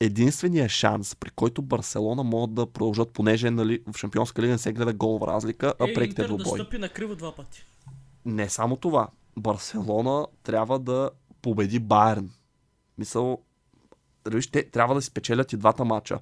[0.00, 4.72] единственият шанс, при който Барселона могат да продължат, понеже нали, в Шампионска лига не се
[4.72, 6.58] гледа голова разлика, а Е, преките Интер да двубой.
[6.58, 7.66] стъпи на криво два пъти.
[8.24, 9.08] Не само това.
[9.38, 11.10] Барселона трябва да
[11.42, 12.30] победи Байерн.
[12.98, 13.38] Мисъл,
[14.30, 16.18] виж, те трябва да си спечелят и двата мача.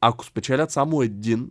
[0.00, 1.50] Ако спечелят само един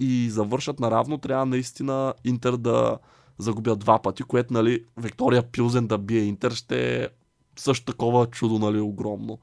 [0.00, 2.98] и завършат наравно, трябва наистина Интер да
[3.38, 7.08] загубят два пъти, което, нали, Виктория Пилзен да бие Интер ще е
[7.56, 9.38] също такова чудо, нали, огромно.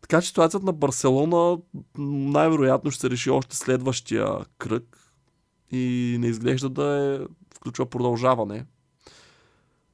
[0.00, 1.58] Така че ситуацията на Барселона
[1.98, 5.12] най-вероятно ще се реши още следващия кръг
[5.70, 8.66] и не изглежда да е включва продължаване.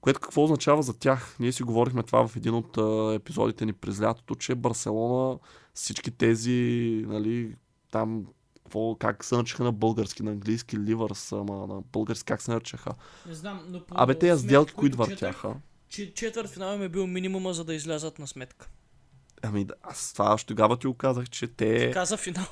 [0.01, 1.37] Което какво означава за тях?
[1.41, 2.79] Ние си говорихме това в един от
[3.15, 5.39] епизодите ни през лятото, че Барселона
[5.75, 7.55] всички тези, нали,
[7.91, 8.27] там,
[8.69, 12.91] какво, как се наричаха на български, на английски, Ливърс, ама на български как се наричаха?
[13.27, 15.55] Не знам, но по Абе, тези сделки, които въртяха.
[15.89, 18.69] Че четвърт финал им е бил минимума, за да излязат на сметка.
[19.43, 21.91] Ами, да, аз това още тогава ти го казах, че те...
[21.91, 22.47] Каза финал.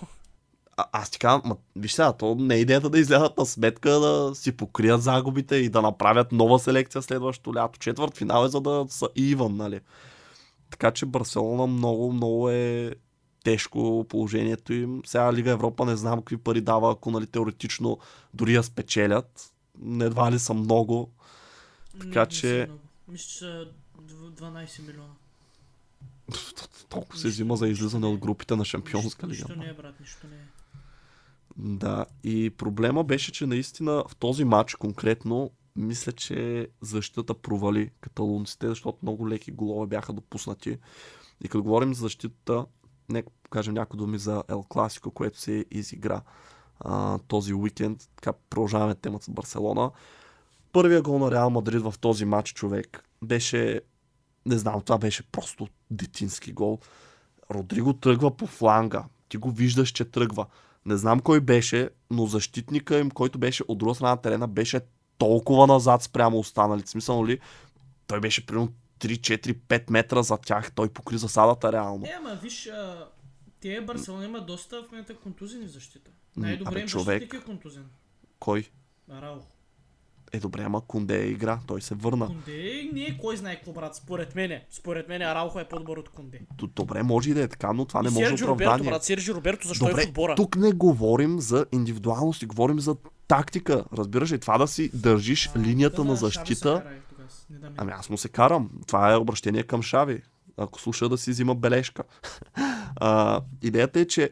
[0.76, 3.90] А, аз ти казвам, ма, виж сега, то не е идеята да излязат на сметка,
[3.90, 7.78] да си покрият загубите и да направят нова селекция следващото лято.
[7.78, 9.80] Четвърт финал е за да са иван, нали?
[10.70, 12.94] Така че Барселона много, много е
[13.46, 15.02] тежко положението им.
[15.06, 17.98] Сега Лига Европа не знам какви пари дава, ако нали, теоретично
[18.34, 19.52] дори я спечелят.
[20.00, 21.10] Едва ли са много.
[22.00, 22.68] Така Не, че-.
[23.08, 23.68] Мисля, че са
[24.02, 25.12] дв- 12 милиона.
[26.88, 29.44] Толкова се взима за излизане от групите на Шампионска лига.
[29.48, 30.46] Нищо не е, брат, нищо не е.
[31.56, 38.68] Да, и проблема беше, че наистина в този матч конкретно мисля, че защитата провали каталунците,
[38.68, 40.78] защото много леки голове бяха допуснати.
[41.44, 42.66] И като говорим за защитата,
[43.08, 46.20] нека кажем някои думи за Ел Класико, което се изигра
[46.80, 48.08] а, този уикенд.
[48.16, 49.90] Така продължаваме темата с Барселона.
[50.72, 53.80] Първия гол на Реал Мадрид в този матч, човек, беше,
[54.46, 56.78] не знам, това беше просто детински гол.
[57.50, 59.04] Родриго тръгва по фланга.
[59.28, 60.46] Ти го виждаш, че тръгва.
[60.86, 64.80] Не знам кой беше, но защитника им, който беше от друга страна на терена, беше
[65.18, 66.90] толкова назад спрямо останалите.
[66.90, 67.40] Смисъл ли,
[68.06, 68.68] той беше примерно
[69.00, 70.72] 3, 4, 5 метра за тях.
[70.72, 72.06] Той покри засадата реално.
[72.06, 73.06] Е, ама виж, а,
[73.68, 76.10] те Барселона има доста в момента контузини в защита.
[76.36, 77.34] Най-добре им човек.
[77.34, 77.84] е контузен.
[78.38, 78.64] Кой?
[79.10, 79.46] Араухо.
[80.32, 81.58] Е, добре, ама Кунде е игра.
[81.66, 82.26] Той се върна.
[82.26, 83.96] Конде не е кой знае какво, брат.
[83.96, 84.66] Според мене.
[84.70, 86.38] Според мене Араухо е по-добър от Конде.
[86.58, 88.90] Д- Добре, може и да е така, но това не И може Серджи Роберто, оправдание.
[88.90, 89.04] брат.
[89.04, 90.34] Серджи Роберто, защо е в Добре, отбора?
[90.34, 92.96] тук не говорим за индивидуалност, говорим за
[93.28, 93.84] тактика.
[93.92, 96.82] Разбираш ли, това да си държиш А, линията да, на защита.
[96.82, 97.28] кара, е, тогава.
[97.50, 98.70] Не дам Ами аз му се карам.
[98.86, 100.22] Това е обращение към Шави.
[100.56, 102.02] Ако слуша да си взима бележка.
[102.96, 104.30] а, идеята е, че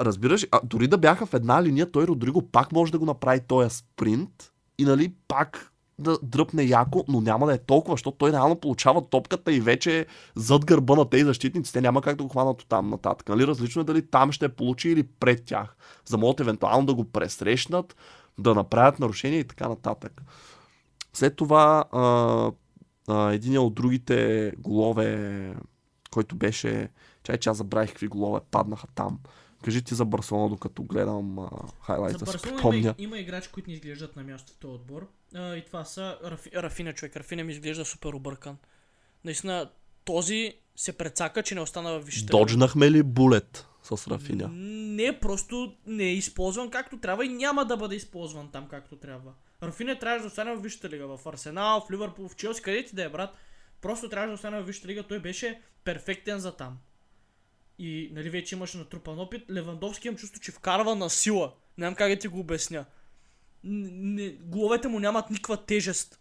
[0.00, 3.40] разбираш, а, дори да бяха в една линия, той Родриго пак може да го направи
[3.40, 8.32] този спринт и нали пак да дръпне яко, но няма да е толкова, защото той
[8.32, 11.72] реално получава топката и вече е зад гърба на тези защитници.
[11.72, 13.28] Те няма как да го хванат от там нататък.
[13.28, 13.46] Нали?
[13.46, 15.76] Различно е дали там ще получи или пред тях.
[16.06, 17.96] За да могат евентуално да го пресрещнат,
[18.38, 20.22] да направят нарушения и така нататък.
[21.12, 22.52] След това а,
[23.10, 25.54] а, един от другите голове,
[26.10, 26.88] който беше...
[27.22, 29.18] Чай, че аз забравих какви голове паднаха там.
[29.64, 31.48] Кажи ти за Барселона, докато гледам а,
[32.10, 35.08] За Барселона има, има играчи, които не изглеждат на място в този отбор.
[35.34, 37.16] А, и това са Рафи, Рафина, човек.
[37.16, 38.56] Рафина ми изглежда супер объркан.
[39.24, 39.70] Наистина,
[40.04, 42.30] този се прецака, че не остана в висшата.
[42.30, 43.66] Доджнахме ли булет?
[43.82, 44.48] с Рафиня.
[44.52, 49.32] Не, просто не е използван както трябва и няма да бъде използван там както трябва.
[49.62, 53.04] Рафиня трябваше да остане в Висшата лига, в Арсенал, в Ливърпул, в Челси, където да
[53.04, 53.30] е брат.
[53.80, 56.78] Просто трябваше да остане в Висшата лига, той беше перфектен за там.
[57.78, 59.50] И нали вече имаше натрупан опит.
[59.50, 61.52] Левандовски имам чувство, че вкарва на сила.
[61.78, 62.84] Не знам как да ти го обясня.
[63.64, 66.20] Не, головете му нямат никаква тежест.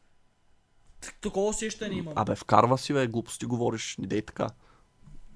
[1.21, 2.13] Такова усещане имам.
[2.17, 4.49] Абе, вкарва си, бе, глупости говориш, не дей така.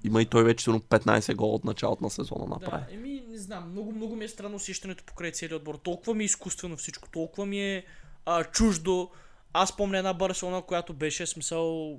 [0.04, 2.84] Има и той вече сигурно 15 гола от началото на сезона направи.
[2.88, 5.74] Да, еми, не знам, много, много ми е странно усещането покрай целият отбор.
[5.74, 7.84] Толкова ми е изкуствено всичко, толкова ми е
[8.26, 9.10] а, чуждо.
[9.52, 11.98] Аз помня една Барселона, която беше смисъл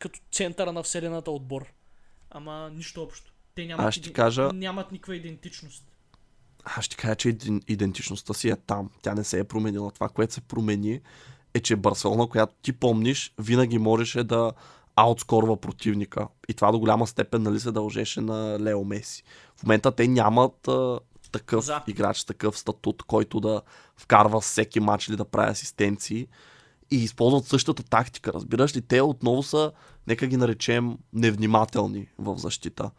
[0.00, 1.72] като центъра на вселената отбор.
[2.30, 3.32] Ама нищо общо.
[3.54, 5.84] Те нямат, Аз ще ти кажа- нямат никаква идентичност.
[6.64, 8.90] Аз ще кажа, че иден- идентичността си е там.
[9.02, 9.90] Тя не се е променила.
[9.90, 11.00] Това, което се промени,
[11.54, 14.52] е, че Барселона, която ти помниш, винаги можеше да
[14.96, 16.28] аутскорва противника.
[16.48, 19.22] И това до голяма степен нали, се дължеше на Лео Меси.
[19.56, 21.00] В момента те нямат а,
[21.32, 21.80] такъв За.
[21.86, 23.62] играч, такъв статут, който да
[23.96, 26.28] вкарва всеки матч или да прави асистенции.
[26.90, 28.82] И използват същата тактика, разбираш ли?
[28.82, 29.72] Те отново са,
[30.06, 32.90] нека ги наречем, невнимателни в защита.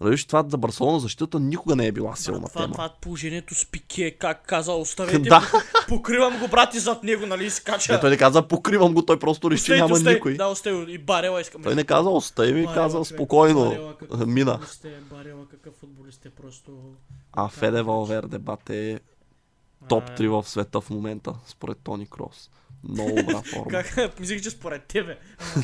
[0.00, 2.72] Разбираш, това за Барселона защитата никога не е била силна това, тема.
[2.72, 5.52] това положението с Пике, как каза, оставете Да.
[5.88, 7.92] покривам го брат и зад него, нали, скача.
[7.92, 10.14] Не, той не каза покривам го, той просто реши няма остави.
[10.14, 10.36] никой.
[10.36, 10.92] Да, остави.
[10.92, 11.62] И Барела искам.
[11.62, 13.64] Той не каза остави ми, каза спокойно.
[13.64, 14.60] Барела, какъв Мина.
[14.84, 16.70] е, Барела, какъв футболист е просто...
[17.32, 19.00] А Феде Валверде бат е
[19.88, 22.50] топ 3 в света в момента, според Тони Крос.
[22.88, 23.70] Много добра форма.
[23.70, 24.18] Как?
[24.20, 25.18] Мислих, че според тебе.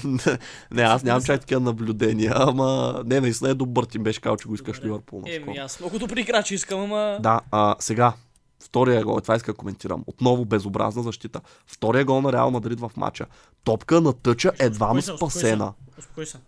[0.70, 3.84] не, аз нямам чак такива наблюдения, ама не, наистина е добър.
[3.84, 4.82] Ти беше казал, че го искаш.
[4.84, 5.22] Ливърпул.
[5.26, 7.18] Еми, аз много добри играчи искам, ама...
[7.20, 8.12] Да, а, сега,
[8.64, 10.04] втория гол, това иска да коментирам.
[10.06, 11.40] Отново безобразна защита.
[11.66, 13.26] Втория гол на Реал Мадрид в матча.
[13.64, 15.12] Топка на тъча едва се.
[15.16, 15.72] спасена.
[15.98, 16.38] Успокой се.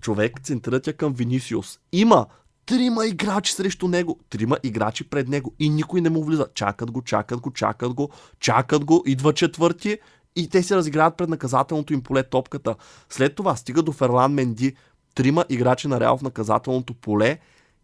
[0.00, 1.78] човек центрират я към Винисиус.
[1.92, 2.26] Има
[2.70, 6.46] трима играчи срещу него, трима играчи пред него и никой не му влиза.
[6.54, 8.10] Чакат го, чакат го, чакат го,
[8.40, 9.98] чакат го, идва четвърти
[10.36, 12.74] и те се разиграват пред наказателното им поле топката.
[13.08, 14.76] След това стига до Ферлан Менди,
[15.14, 17.38] трима играчи на Реал в наказателното поле,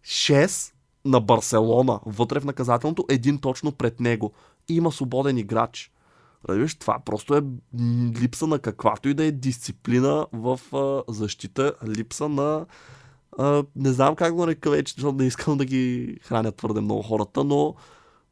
[0.05, 0.73] 6
[1.05, 4.33] на Барселона, вътре в наказателното, един точно пред него.
[4.69, 5.93] И има свободен играч.
[6.49, 7.43] Разбираш, това просто е
[8.21, 10.61] липса на каквато и да е дисциплина в
[11.09, 12.67] защита, липса на
[13.77, 17.45] не знам как го нарека вече, защото не искам да ги храня твърде много хората,
[17.45, 17.75] но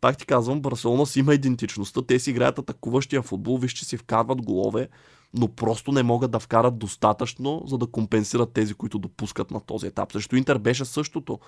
[0.00, 3.96] пак ти казвам, Барселона си има идентичността, те си играят атакуващия футбол, виж, че си
[3.96, 4.88] вкарват голове,
[5.34, 9.86] но просто не могат да вкарат достатъчно, за да компенсират тези, които допускат на този
[9.86, 10.12] етап.
[10.12, 11.38] Също Интер беше същото.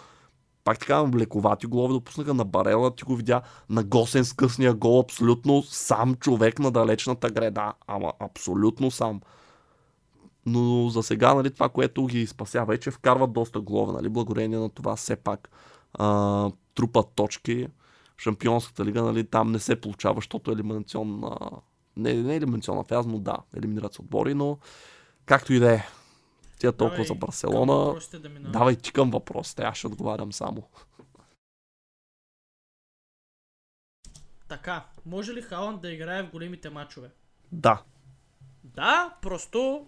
[0.65, 5.01] Пак така, лековати голове допуснаха на Барела, ти го видя на Госен с късния гол,
[5.01, 9.21] абсолютно сам човек на далечната греда, ама абсолютно сам.
[10.47, 14.59] Но за сега, нали, това, което ги спасява е, че вкарват доста голове, нали, благодарение
[14.59, 15.51] на това все пак
[15.95, 17.69] а, трупат точки.
[18.17, 21.37] В Шампионската лига, нали, там не се получава, защото е елиминационна...
[21.97, 24.59] Не, не е елиминационна фаза, но да, елиминират се отбори, но
[25.27, 25.87] както и да е.
[26.59, 28.01] Тя толкова Давай за Барселона.
[28.13, 28.29] да.
[28.51, 30.63] Давай ти към въпросите, аз ще отговарям само.
[34.49, 37.11] Така, може ли Халанд да играе в големите матчове?
[37.53, 37.83] Да,
[38.65, 39.87] Да, просто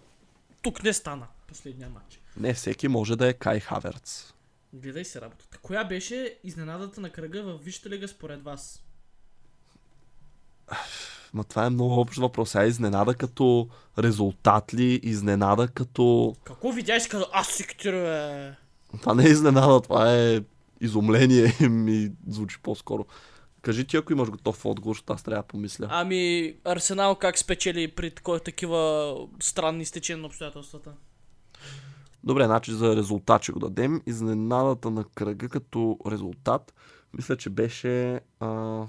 [0.63, 2.21] тук не стана последния матч.
[2.37, 4.33] не всеки може да е Кай Хаверц.
[4.73, 5.59] Гледай се работата.
[5.59, 8.85] Коя беше изненадата на кръга в Висшата лига според вас?
[11.35, 12.55] Ма това е много общ въпрос.
[12.55, 16.37] А изненада като резултат ли, изненада като...
[16.45, 18.55] Какво видя и каза, аз си бе.
[19.01, 20.41] Това не е изненада, това е
[20.81, 23.07] изумление ми звучи по-скоро.
[23.69, 25.87] Кажи ти, ако имаш готов отговор, защото аз трябва да помисля.
[25.91, 30.93] Ами, Арсенал как спечели при такова, такива странни стечения на обстоятелствата?
[32.25, 34.03] Добре, значи за резултат ще го дадем.
[34.07, 36.75] Изненадата на кръга като резултат,
[37.15, 38.21] мисля, че беше...
[38.41, 38.83] А...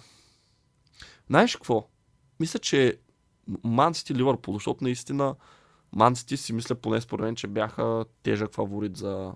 [1.27, 1.87] Знаеш какво?
[2.39, 2.97] Мисля, че
[3.63, 5.35] Мансити Ливърпул, защото наистина
[5.91, 9.33] Мансити си мисля поне според мен, че бяха тежък фаворит за...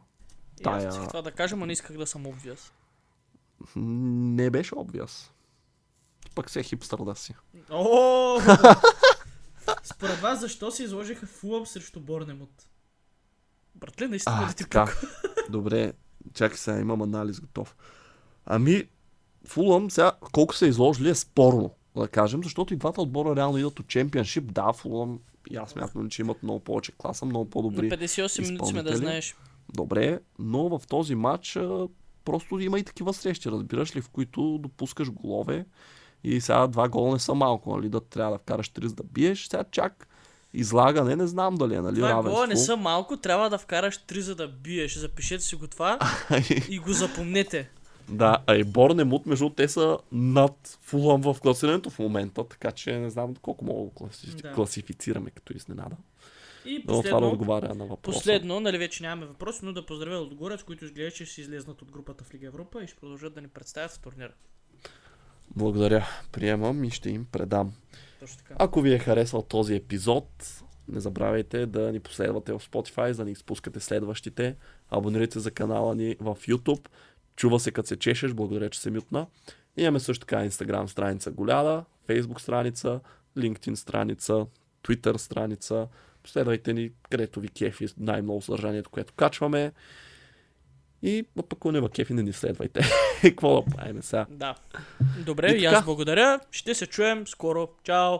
[0.59, 2.73] И аз Тая- исках това да кажа, но не исках да съм обвяз.
[3.75, 5.32] Не беше обвяз.
[6.35, 7.33] Пък се е хипстър да си.
[7.71, 8.39] О!
[9.83, 12.67] Според вас, защо се изложиха Фулъм срещу Борнемут?
[13.75, 14.93] Братле, наистина А, ли ти така.
[15.49, 15.93] Добре,
[16.33, 17.75] чакай сега, имам анализ готов.
[18.45, 18.83] Ами,
[19.47, 23.79] Фулъм сега, колко са изложили е спорно, да кажем, защото и двата отбора реално идват
[23.79, 24.53] от чемпионшип.
[24.53, 25.19] Да, Фулъм,
[25.51, 27.89] и аз смятам, че имат много повече класа, много На по-добри.
[27.89, 29.35] 58 минути сме да знаеш.
[29.73, 31.87] Добре, но в този матч а,
[32.25, 35.65] просто има и такива срещи, разбираш ли, в които допускаш голове
[36.23, 39.47] и сега два гола не са малко, нали, да трябва да вкараш 30 да биеш,
[39.47, 40.07] сега чак
[40.53, 42.33] излагане, не знам дали е, нали, Това равенство.
[42.33, 44.97] гола не са малко, трябва да вкараш три за да биеш.
[44.97, 45.99] Запишете си го това
[46.69, 47.69] и го запомнете.
[48.09, 52.71] да, а и Борнемут, между другото, те са над Фулъм в класирането в момента, така
[52.71, 54.35] че не знам колко мога да класи...
[54.35, 54.53] Да.
[54.53, 55.95] класифицираме като изненада.
[56.65, 58.17] И Но това да последно, отговаря на въпроса.
[58.17, 61.81] последно, нали вече нямаме въпроси, но да поздравя Лудогорец, които изглежда, че ще си излезнат
[61.81, 64.33] от групата в Лига Европа и ще продължат да ни представят в турнира.
[65.55, 67.73] Благодаря, приемам и ще им предам.
[68.19, 68.55] Точно така.
[68.59, 70.27] Ако ви е харесал този епизод,
[70.87, 74.55] не забравяйте да ни последвате в Spotify, за да не изпускате следващите.
[74.89, 76.87] Абонирайте за канала ни в YouTube.
[77.35, 79.27] Чува се като се чешеш, благодаря, че се мютна.
[79.77, 82.99] Имаме също така Instagram страница Голяда, Facebook страница,
[83.37, 84.45] LinkedIn страница,
[84.83, 85.87] Twitter страница.
[86.23, 89.71] Последвайте ни, където ви кефи най-много съдържанието, което качваме.
[91.03, 92.81] И пък не кефи, не ни следвайте.
[93.21, 94.25] Какво да правим сега?
[94.29, 94.55] Да.
[95.25, 96.39] Добре, И и, аз благодаря.
[96.51, 97.67] Ще се чуем скоро.
[97.83, 98.17] Чао!